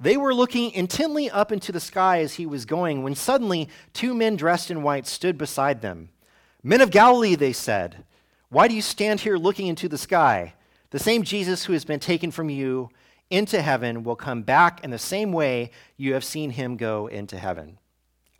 They 0.00 0.16
were 0.16 0.34
looking 0.34 0.70
intently 0.70 1.28
up 1.28 1.52
into 1.52 1.72
the 1.72 1.80
sky 1.80 2.20
as 2.20 2.34
he 2.34 2.46
was 2.46 2.64
going 2.64 3.02
when 3.02 3.14
suddenly 3.14 3.68
two 3.92 4.14
men 4.14 4.34
dressed 4.36 4.70
in 4.70 4.82
white 4.82 5.06
stood 5.06 5.36
beside 5.36 5.82
them. 5.82 6.08
Men 6.62 6.80
of 6.80 6.90
Galilee, 6.90 7.34
they 7.34 7.52
said, 7.52 8.04
why 8.48 8.66
do 8.66 8.74
you 8.74 8.82
stand 8.82 9.20
here 9.20 9.36
looking 9.36 9.66
into 9.66 9.88
the 9.88 9.98
sky? 9.98 10.54
The 10.90 10.98
same 10.98 11.22
Jesus 11.22 11.64
who 11.64 11.74
has 11.74 11.84
been 11.84 12.00
taken 12.00 12.30
from 12.30 12.50
you 12.50 12.88
into 13.28 13.62
heaven 13.62 14.02
will 14.02 14.16
come 14.16 14.42
back 14.42 14.82
in 14.82 14.90
the 14.90 14.98
same 14.98 15.32
way 15.32 15.70
you 15.96 16.14
have 16.14 16.24
seen 16.24 16.50
him 16.50 16.76
go 16.76 17.06
into 17.06 17.38
heaven. 17.38 17.78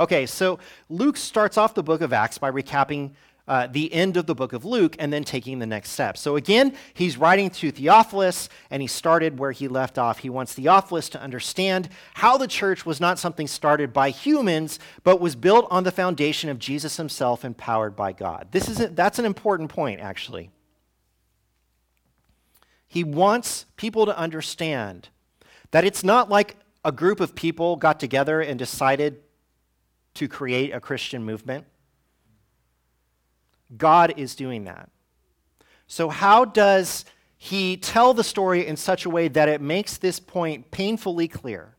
Okay, 0.00 0.26
so 0.26 0.58
Luke 0.88 1.16
starts 1.16 1.58
off 1.58 1.74
the 1.74 1.82
book 1.82 2.00
of 2.00 2.12
Acts 2.12 2.38
by 2.38 2.50
recapping 2.50 3.12
uh, 3.48 3.66
the 3.66 3.92
end 3.92 4.16
of 4.16 4.26
the 4.26 4.34
book 4.34 4.52
of 4.52 4.64
Luke 4.64 4.96
and 4.98 5.12
then 5.12 5.24
taking 5.24 5.58
the 5.58 5.66
next 5.66 5.90
step. 5.90 6.16
So 6.16 6.36
again, 6.36 6.74
he's 6.94 7.16
writing 7.16 7.50
to 7.50 7.70
Theophilus 7.70 8.48
and 8.70 8.80
he 8.80 8.88
started 8.88 9.38
where 9.38 9.52
he 9.52 9.68
left 9.68 9.98
off. 9.98 10.18
He 10.18 10.30
wants 10.30 10.54
Theophilus 10.54 11.08
to 11.10 11.20
understand 11.20 11.88
how 12.14 12.36
the 12.36 12.46
church 12.46 12.86
was 12.86 13.00
not 13.00 13.18
something 13.18 13.46
started 13.46 13.92
by 13.92 14.10
humans, 14.10 14.78
but 15.02 15.20
was 15.20 15.34
built 15.34 15.66
on 15.70 15.84
the 15.84 15.92
foundation 15.92 16.48
of 16.50 16.58
Jesus 16.58 16.96
himself 16.96 17.44
empowered 17.44 17.96
by 17.96 18.12
God. 18.12 18.48
This 18.52 18.68
is 18.68 18.80
a, 18.80 18.88
that's 18.88 19.18
an 19.18 19.24
important 19.24 19.70
point, 19.70 20.00
actually. 20.00 20.50
He 22.86 23.04
wants 23.04 23.66
people 23.76 24.06
to 24.06 24.16
understand 24.18 25.08
that 25.70 25.84
it's 25.84 26.02
not 26.02 26.28
like 26.28 26.56
a 26.84 26.92
group 26.92 27.20
of 27.20 27.34
people 27.34 27.76
got 27.76 28.00
together 28.00 28.40
and 28.40 28.58
decided 28.58 29.20
to 30.14 30.28
create 30.28 30.72
a 30.72 30.80
Christian 30.80 31.24
movement. 31.24 31.66
God 33.76 34.14
is 34.16 34.34
doing 34.34 34.64
that. 34.64 34.90
So, 35.86 36.08
how 36.08 36.44
does 36.44 37.04
he 37.36 37.76
tell 37.76 38.14
the 38.14 38.24
story 38.24 38.66
in 38.66 38.76
such 38.76 39.04
a 39.04 39.10
way 39.10 39.28
that 39.28 39.48
it 39.48 39.60
makes 39.60 39.96
this 39.96 40.20
point 40.20 40.70
painfully 40.70 41.28
clear? 41.28 41.74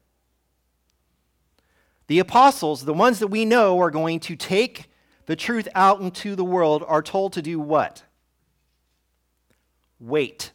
The 2.08 2.20
apostles, 2.20 2.84
the 2.84 2.94
ones 2.94 3.20
that 3.20 3.28
we 3.28 3.46
know 3.46 3.80
are 3.80 3.92
going 3.92 4.20
to 4.22 4.36
take 4.36 4.90
the 5.28 5.36
truth 5.36 5.68
out 5.76 6.02
into 6.02 6.36
the 6.36 6.44
world, 6.44 6.84
are 6.88 7.02
told 7.02 7.34
to 7.34 7.42
do 7.42 7.60
what? 7.60 8.04
Wait. 10.00 10.52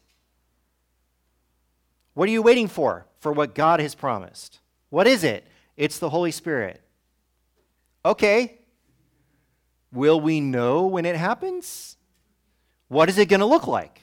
What 2.14 2.28
are 2.28 2.32
you 2.32 2.42
waiting 2.42 2.68
for? 2.68 3.06
For 3.20 3.32
what 3.32 3.54
God 3.54 3.80
has 3.80 3.94
promised. 3.94 4.60
What 4.90 5.06
is 5.06 5.24
it? 5.24 5.46
It's 5.76 5.98
the 5.98 6.10
Holy 6.10 6.30
Spirit. 6.30 6.82
Okay. 8.04 8.55
Will 9.96 10.20
we 10.20 10.40
know 10.40 10.86
when 10.86 11.06
it 11.06 11.16
happens? 11.16 11.96
What 12.88 13.08
is 13.08 13.16
it 13.18 13.30
going 13.30 13.40
to 13.40 13.46
look 13.46 13.66
like? 13.66 14.02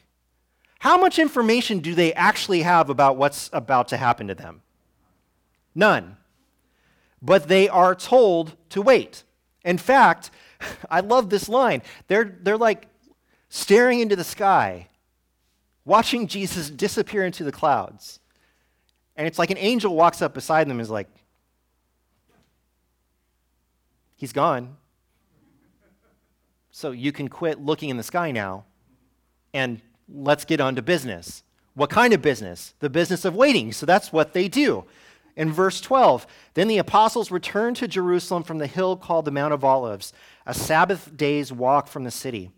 How 0.79 0.97
much 0.97 1.19
information 1.19 1.79
do 1.79 1.93
they 1.95 2.11
actually 2.13 2.63
have 2.63 2.89
about 2.89 3.15
what's 3.15 3.49
about 3.53 3.87
to 3.89 3.97
happen 3.97 4.27
to 4.27 4.35
them? 4.35 4.63
None. 5.75 6.17
But 7.21 7.47
they 7.47 7.69
are 7.69 7.95
told 7.95 8.57
to 8.69 8.81
wait. 8.81 9.23
In 9.63 9.77
fact, 9.77 10.31
I 10.89 10.99
love 10.99 11.29
this 11.29 11.47
line. 11.47 11.83
They're, 12.07 12.37
they're 12.41 12.57
like 12.57 12.87
staring 13.49 13.99
into 13.99 14.15
the 14.15 14.23
sky, 14.23 14.89
watching 15.85 16.27
Jesus 16.27 16.69
disappear 16.69 17.23
into 17.23 17.43
the 17.43 17.51
clouds. 17.51 18.19
And 19.15 19.27
it's 19.27 19.37
like 19.37 19.51
an 19.51 19.57
angel 19.59 19.95
walks 19.95 20.21
up 20.21 20.33
beside 20.33 20.67
them 20.67 20.77
and 20.77 20.81
is 20.81 20.89
like, 20.89 21.07
He's 24.15 24.33
gone. 24.33 24.77
So 26.75 26.89
you 26.89 27.11
can 27.11 27.27
quit 27.27 27.61
looking 27.61 27.89
in 27.89 27.97
the 27.97 28.03
sky 28.03 28.31
now 28.31 28.65
and 29.53 29.79
let's 30.09 30.43
get 30.43 30.59
on 30.59 30.75
to 30.75 30.81
business. 30.81 31.43
What 31.75 31.91
kind 31.91 32.13
of 32.13 32.21
business? 32.23 32.73
The 32.79 32.89
business 32.89 33.25
of 33.25 33.35
waiting. 33.35 33.71
So 33.71 33.85
that's 33.85 34.11
what 34.11 34.33
they 34.33 34.47
do. 34.47 34.85
In 35.35 35.53
verse 35.53 35.79
12, 35.79 36.25
then 36.55 36.67
the 36.67 36.79
apostles 36.79 37.29
returned 37.29 37.75
to 37.77 37.87
Jerusalem 37.87 38.41
from 38.41 38.57
the 38.57 38.65
hill 38.65 38.97
called 38.97 39.25
the 39.25 39.31
Mount 39.31 39.53
of 39.53 39.63
Olives, 39.63 40.13
a 40.47 40.53
Sabbath 40.53 41.15
day's 41.15 41.53
walk 41.53 41.87
from 41.87 42.05
the 42.05 42.11
city. 42.11 42.49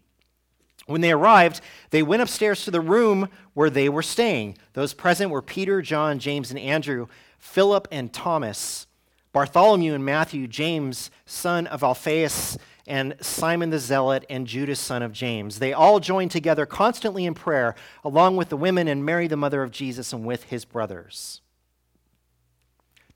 When 0.86 1.02
they 1.02 1.12
arrived, 1.12 1.60
they 1.90 2.02
went 2.02 2.22
upstairs 2.22 2.64
to 2.64 2.72
the 2.72 2.80
room 2.80 3.28
where 3.54 3.70
they 3.70 3.90
were 3.90 4.02
staying. 4.02 4.58
Those 4.74 4.94
present 4.94 5.30
were 5.30 5.42
Peter, 5.42 5.82
John, 5.82 6.20
James, 6.20 6.52
and 6.52 6.60
Andrew, 6.60 7.08
Philip 7.38 7.90
and 7.92 8.14
Thomas, 8.14 8.88
Bartholomew 9.34 9.94
and 9.94 10.06
Matthew, 10.06 10.48
James, 10.48 11.12
son 11.26 11.68
of 11.68 11.84
Alphaeus, 11.84 12.58
and 12.88 13.16
Simon 13.20 13.72
the 13.72 13.80
Zealot, 13.80 14.26
and 14.30 14.46
Judas, 14.46 14.80
son 14.80 15.02
of 15.02 15.12
James. 15.12 15.60
They 15.60 15.74
all 15.74 16.00
joined 16.00 16.32
together 16.32 16.66
constantly 16.66 17.26
in 17.26 17.34
prayer, 17.34 17.76
along 18.04 18.38
with 18.38 18.50
the 18.50 18.58
women 18.58 18.88
and 18.88 19.04
Mary, 19.04 19.28
the 19.28 19.36
mother 19.36 19.64
of 19.64 19.72
Jesus, 19.72 20.14
and 20.14 20.26
with 20.26 20.44
his 20.44 20.66
brothers. 20.66 21.42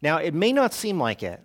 Now, 0.02 0.18
it 0.18 0.34
may 0.34 0.52
not 0.52 0.74
seem 0.74 1.00
like 1.00 1.22
it, 1.22 1.42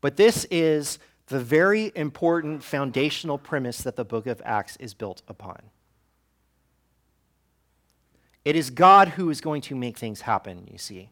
but 0.00 0.16
this 0.16 0.46
is 0.50 0.98
the 1.26 1.40
very 1.40 1.92
important 1.94 2.62
foundational 2.62 3.38
premise 3.38 3.78
that 3.78 3.96
the 3.96 4.04
book 4.04 4.26
of 4.26 4.42
Acts 4.44 4.76
is 4.76 4.94
built 4.94 5.22
upon. 5.28 5.60
It 8.44 8.56
is 8.56 8.70
God 8.70 9.08
who 9.08 9.30
is 9.30 9.40
going 9.40 9.62
to 9.62 9.76
make 9.76 9.96
things 9.96 10.22
happen, 10.22 10.66
you 10.70 10.78
see. 10.78 11.10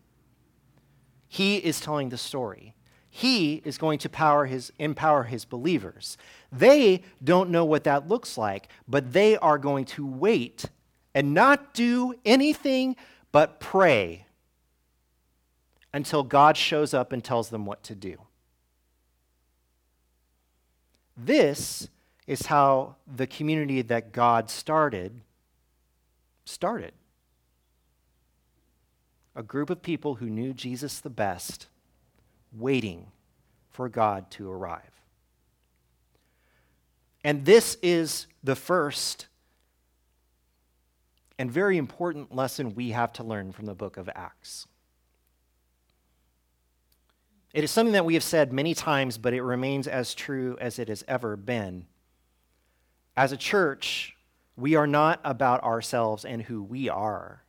He 1.29 1.59
is 1.59 1.79
telling 1.79 2.09
the 2.09 2.17
story. 2.17 2.75
He 3.19 3.63
is 3.65 3.79
going 3.79 3.99
to 3.99 4.45
his, 4.47 4.73
empower 4.79 5.25
his 5.25 5.45
believers. 5.45 6.17
They 6.53 7.03
don't 7.25 7.51
know 7.51 7.65
what 7.65 7.83
that 7.83 8.07
looks 8.07 8.39
like, 8.39 8.69
but 8.87 9.13
they 9.13 9.37
are 9.39 9.59
going 9.59 9.87
to 9.87 10.07
wait 10.07 10.67
and 11.17 11.35
not 11.35 11.75
do 11.75 12.15
anything 12.25 12.95
but 13.33 13.59
pray 13.59 14.27
until 15.93 16.23
God 16.23 16.57
shows 16.57 16.95
up 16.95 17.11
and 17.11 17.25
tells 17.25 17.49
them 17.49 17.67
what 17.67 17.83
to 17.83 17.97
do. 17.97 18.19
This 21.17 21.89
is 22.29 22.47
how 22.47 22.95
the 23.05 23.27
community 23.27 23.83
that 23.83 24.13
God 24.13 24.49
started 24.49 25.23
started. 26.45 26.93
A 29.35 29.43
group 29.43 29.71
of 29.71 29.83
people 29.83 30.15
who 30.15 30.31
knew 30.31 30.53
Jesus 30.53 31.01
the 31.01 31.11
best, 31.11 31.67
waiting 32.53 33.07
for 33.71 33.89
God 33.89 34.31
to 34.33 34.51
arrive. 34.51 34.83
And 37.25 37.45
this 37.45 37.77
is 37.83 38.27
the 38.43 38.57
first 38.57 39.27
and 41.39 41.51
very 41.51 41.77
important 41.77 42.35
lesson 42.35 42.75
we 42.75 42.91
have 42.91 43.13
to 43.15 43.25
learn 43.25 43.53
from 43.53 43.67
the 43.67 43.75
book 43.75 43.97
of 43.97 44.09
Acts. 44.15 44.67
It 47.55 47.65
is 47.65 47.71
something 47.71 47.93
that 47.93 48.05
we 48.05 48.15
have 48.15 48.23
said 48.23 48.53
many 48.53 48.75
times, 48.75 49.19
but 49.19 49.33
it 49.33 49.43
remains 49.43 49.89
as 49.89 50.15
true 50.15 50.57
as 50.61 50.79
it 50.79 50.89
has 50.89 51.05
ever 51.09 51.37
been. 51.37 51.87
As 53.17 53.33
a 53.33 53.37
church, 53.37 54.17
we 54.57 54.75
are 54.75 54.87
not 54.87 55.21
about 55.25 55.63
ourselves 55.63 56.25
and 56.25 56.43
who 56.43 56.63
we 56.63 56.89
are 56.89 57.43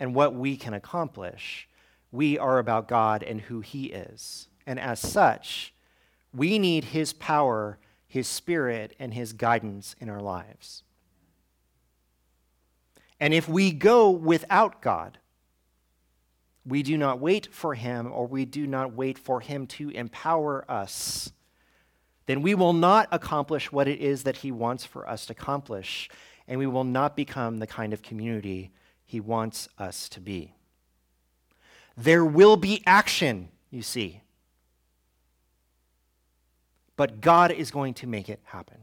and 0.00 0.14
what 0.14 0.34
we 0.34 0.56
can 0.56 0.74
accomplish. 0.74 1.67
We 2.10 2.38
are 2.38 2.58
about 2.58 2.88
God 2.88 3.22
and 3.22 3.42
who 3.42 3.60
He 3.60 3.86
is. 3.86 4.48
And 4.66 4.78
as 4.78 5.00
such, 5.00 5.74
we 6.34 6.58
need 6.58 6.84
His 6.84 7.12
power, 7.12 7.78
His 8.06 8.26
Spirit, 8.26 8.94
and 8.98 9.14
His 9.14 9.32
guidance 9.32 9.94
in 10.00 10.08
our 10.08 10.20
lives. 10.20 10.82
And 13.20 13.34
if 13.34 13.48
we 13.48 13.72
go 13.72 14.10
without 14.10 14.80
God, 14.80 15.18
we 16.68 16.82
do 16.82 16.96
not 16.98 17.18
wait 17.18 17.48
for 17.50 17.74
him 17.74 18.12
or 18.12 18.26
we 18.26 18.44
do 18.44 18.66
not 18.66 18.92
wait 18.92 19.18
for 19.18 19.40
him 19.40 19.66
to 19.66 19.88
empower 19.90 20.70
us, 20.70 21.32
then 22.26 22.42
we 22.42 22.54
will 22.54 22.74
not 22.74 23.08
accomplish 23.10 23.72
what 23.72 23.88
it 23.88 24.00
is 24.00 24.24
that 24.24 24.38
he 24.38 24.52
wants 24.52 24.84
for 24.84 25.08
us 25.08 25.26
to 25.26 25.32
accomplish, 25.32 26.10
and 26.46 26.58
we 26.58 26.66
will 26.66 26.84
not 26.84 27.16
become 27.16 27.56
the 27.56 27.66
kind 27.66 27.94
of 27.94 28.02
community 28.02 28.70
he 29.06 29.18
wants 29.18 29.68
us 29.78 30.10
to 30.10 30.20
be. 30.20 30.54
There 31.98 32.24
will 32.24 32.56
be 32.56 32.80
action, 32.86 33.48
you 33.72 33.82
see. 33.82 34.20
But 36.94 37.20
God 37.20 37.50
is 37.50 37.72
going 37.72 37.94
to 37.94 38.06
make 38.06 38.28
it 38.28 38.38
happen. 38.44 38.78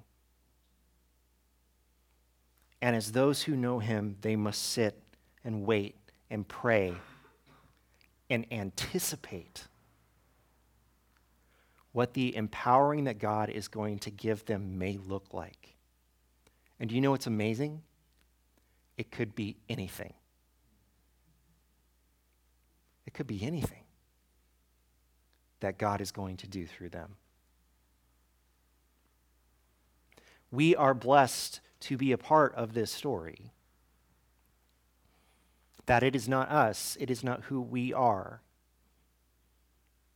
And 2.82 2.94
as 2.94 3.14
those 3.14 3.44
who 3.44 3.56
know 3.56 3.80
him, 3.80 4.18
they 4.20 4.36
must 4.36 4.62
sit 4.62 5.02
and 5.46 5.66
wait 5.66 5.96
and 6.30 6.46
pray 6.46 6.94
and 8.30 8.46
anticipate 8.52 9.64
what 11.94 12.14
the 12.16 12.36
empowering 12.36 13.06
that 13.06 13.18
God 13.18 13.50
is 13.50 13.70
going 13.70 14.00
to 14.00 14.12
give 14.12 14.44
them 14.44 14.78
may 14.78 14.98
look 14.98 15.34
like. 15.34 15.76
And 16.82 16.90
do 16.90 16.96
you 16.96 17.02
know 17.02 17.12
what's 17.12 17.28
amazing? 17.28 17.82
It 18.98 19.10
could 19.10 19.36
be 19.36 19.56
anything. 19.70 20.14
It 23.06 23.14
could 23.14 23.28
be 23.28 23.44
anything 23.44 23.84
that 25.60 25.78
God 25.78 26.02
is 26.02 26.12
going 26.12 26.38
to 26.38 26.48
do 26.48 26.66
through 26.66 26.90
them. 26.90 27.16
We 30.52 30.76
are 30.76 30.94
blessed 30.94 31.60
to 31.82 31.98
be 31.98 32.12
a 32.12 32.18
part 32.18 32.54
of 32.56 32.74
this 32.74 32.92
story 32.92 33.52
that 35.86 36.02
it 36.02 36.16
is 36.16 36.28
not 36.28 36.50
us, 36.50 36.98
it 37.00 37.12
is 37.12 37.24
not 37.24 37.44
who 37.44 37.62
we 37.62 37.94
are 37.94 38.42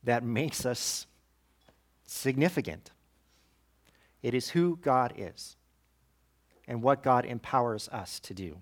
that 0.02 0.24
makes 0.24 0.66
us 0.66 1.06
significant. 2.06 2.90
It 4.22 4.34
is 4.34 4.50
who 4.50 4.78
God 4.82 5.12
is 5.16 5.56
and 6.66 6.82
what 6.82 7.02
God 7.02 7.24
empowers 7.24 7.88
us 7.88 8.18
to 8.20 8.34
do. 8.34 8.58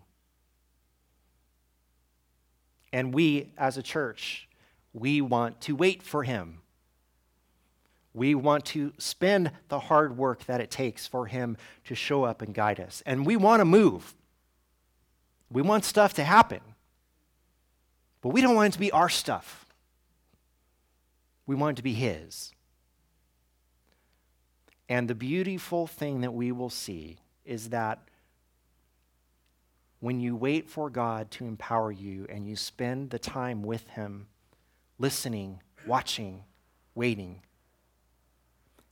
And 2.93 3.15
we, 3.15 3.53
as 3.59 3.77
a 3.77 3.83
church, 3.83 4.49
we 4.93 5.21
want 5.21 5.61
to 5.63 5.77
wait 5.77 6.03
for 6.03 6.23
Him. 6.23 6.61
We 8.15 8.35
want 8.35 8.65
to 8.67 8.93
spend 8.99 9.53
the 9.69 9.79
hard 9.79 10.17
work 10.17 10.45
that 10.47 10.61
it 10.61 10.71
takes 10.71 11.07
for 11.07 11.27
Him 11.27 11.57
to 11.85 11.95
show 11.95 12.25
up 12.25 12.43
and 12.43 12.55
guide 12.55 12.81
us. 12.81 13.03
And 13.07 13.27
we 13.27 13.37
want 13.37 13.61
to 13.61 13.65
move. 13.65 14.15
We 15.51 15.63
want 15.63 15.85
stuff 15.85 16.15
to 16.15 16.25
happen. 16.25 16.61
But 18.21 18.31
we 18.31 18.41
don't 18.41 18.55
want 18.55 18.73
it 18.73 18.73
to 18.75 18.81
be 18.81 18.91
our 18.91 19.09
stuff. 19.09 19.67
We 21.47 21.55
want 21.55 21.77
it 21.77 21.81
to 21.81 21.83
be 21.83 21.95
His. 21.95 22.53
And 24.89 25.09
the 25.09 25.15
beautiful 25.15 25.87
thing 25.87 26.23
that 26.23 26.33
we 26.33 26.51
will 26.51 26.71
see 26.71 27.19
is 27.45 27.69
that 27.71 28.01
when 30.01 30.21
you 30.21 30.37
wait 30.37 30.69
for 30.69 30.91
God 30.91 31.31
to 31.33 31.47
empower 31.47 31.91
you 31.91 32.27
and 32.29 32.47
you 32.47 32.57
spend 32.57 33.11
the 33.11 33.19
time 33.19 33.63
with 33.63 33.89
Him, 33.89 34.29
listening, 34.99 35.61
watching, 35.87 36.45
waiting, 36.95 37.43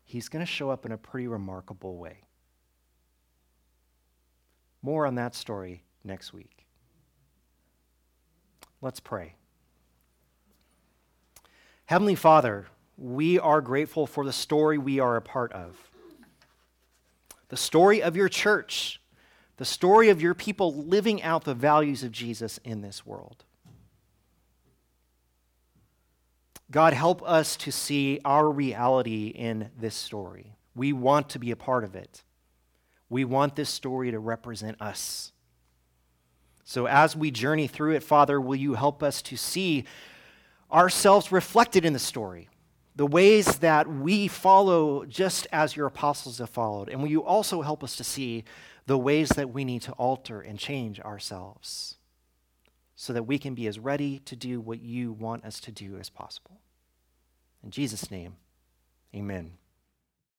He's 0.04 0.28
going 0.28 0.44
to 0.44 0.50
show 0.50 0.70
up 0.70 0.86
in 0.86 0.92
a 0.92 0.98
pretty 0.98 1.26
remarkable 1.26 1.96
way. 1.96 2.20
More 4.80 5.04
on 5.04 5.16
that 5.16 5.34
story 5.34 5.82
next 6.04 6.32
week. 6.32 6.64
Let's 8.80 9.00
pray. 9.00 9.34
Heavenly 11.86 12.14
Father, 12.14 12.66
we 12.96 13.38
are 13.40 13.60
grateful 13.60 14.06
for 14.06 14.24
the 14.24 14.32
story 14.32 14.78
we 14.78 15.00
are 15.00 15.16
a 15.16 15.22
part 15.22 15.52
of. 15.52 15.76
The 17.48 17.56
story 17.56 18.00
of 18.00 18.16
your 18.16 18.28
church, 18.28 19.00
the 19.56 19.64
story 19.64 20.08
of 20.10 20.20
your 20.20 20.34
people 20.34 20.74
living 20.74 21.22
out 21.22 21.44
the 21.44 21.54
values 21.54 22.02
of 22.02 22.12
Jesus 22.12 22.58
in 22.64 22.82
this 22.82 23.06
world. 23.06 23.44
God, 26.70 26.92
help 26.92 27.22
us 27.22 27.56
to 27.58 27.70
see 27.70 28.20
our 28.24 28.50
reality 28.50 29.28
in 29.28 29.70
this 29.78 29.94
story. 29.94 30.56
We 30.74 30.92
want 30.92 31.30
to 31.30 31.38
be 31.38 31.50
a 31.50 31.56
part 31.56 31.84
of 31.84 31.94
it. 31.94 32.22
We 33.08 33.24
want 33.24 33.54
this 33.54 33.70
story 33.70 34.10
to 34.10 34.18
represent 34.18 34.80
us. 34.82 35.32
So, 36.64 36.86
as 36.86 37.14
we 37.14 37.30
journey 37.30 37.68
through 37.68 37.94
it, 37.94 38.02
Father, 38.02 38.40
will 38.40 38.56
you 38.56 38.74
help 38.74 39.02
us 39.02 39.22
to 39.22 39.36
see 39.36 39.84
ourselves 40.72 41.30
reflected 41.30 41.84
in 41.84 41.92
the 41.92 42.00
story? 42.00 42.48
The 42.96 43.06
ways 43.06 43.58
that 43.58 43.86
we 43.88 44.26
follow 44.26 45.04
just 45.04 45.46
as 45.52 45.76
your 45.76 45.86
apostles 45.86 46.38
have 46.38 46.50
followed. 46.50 46.88
And 46.88 47.00
will 47.00 47.10
you 47.10 47.22
also 47.22 47.62
help 47.62 47.84
us 47.84 47.94
to 47.96 48.04
see 48.04 48.42
the 48.86 48.98
ways 48.98 49.30
that 49.30 49.52
we 49.52 49.64
need 49.64 49.82
to 49.82 49.92
alter 49.92 50.40
and 50.40 50.58
change 50.58 51.00
ourselves 51.00 51.96
so 52.94 53.12
that 53.12 53.24
we 53.24 53.38
can 53.38 53.54
be 53.54 53.66
as 53.66 53.78
ready 53.78 54.20
to 54.20 54.36
do 54.36 54.60
what 54.60 54.80
you 54.80 55.12
want 55.12 55.44
us 55.44 55.60
to 55.60 55.72
do 55.72 55.98
as 55.98 56.08
possible? 56.08 56.60
In 57.62 57.70
Jesus' 57.70 58.10
name, 58.10 58.36
amen. 59.14 59.52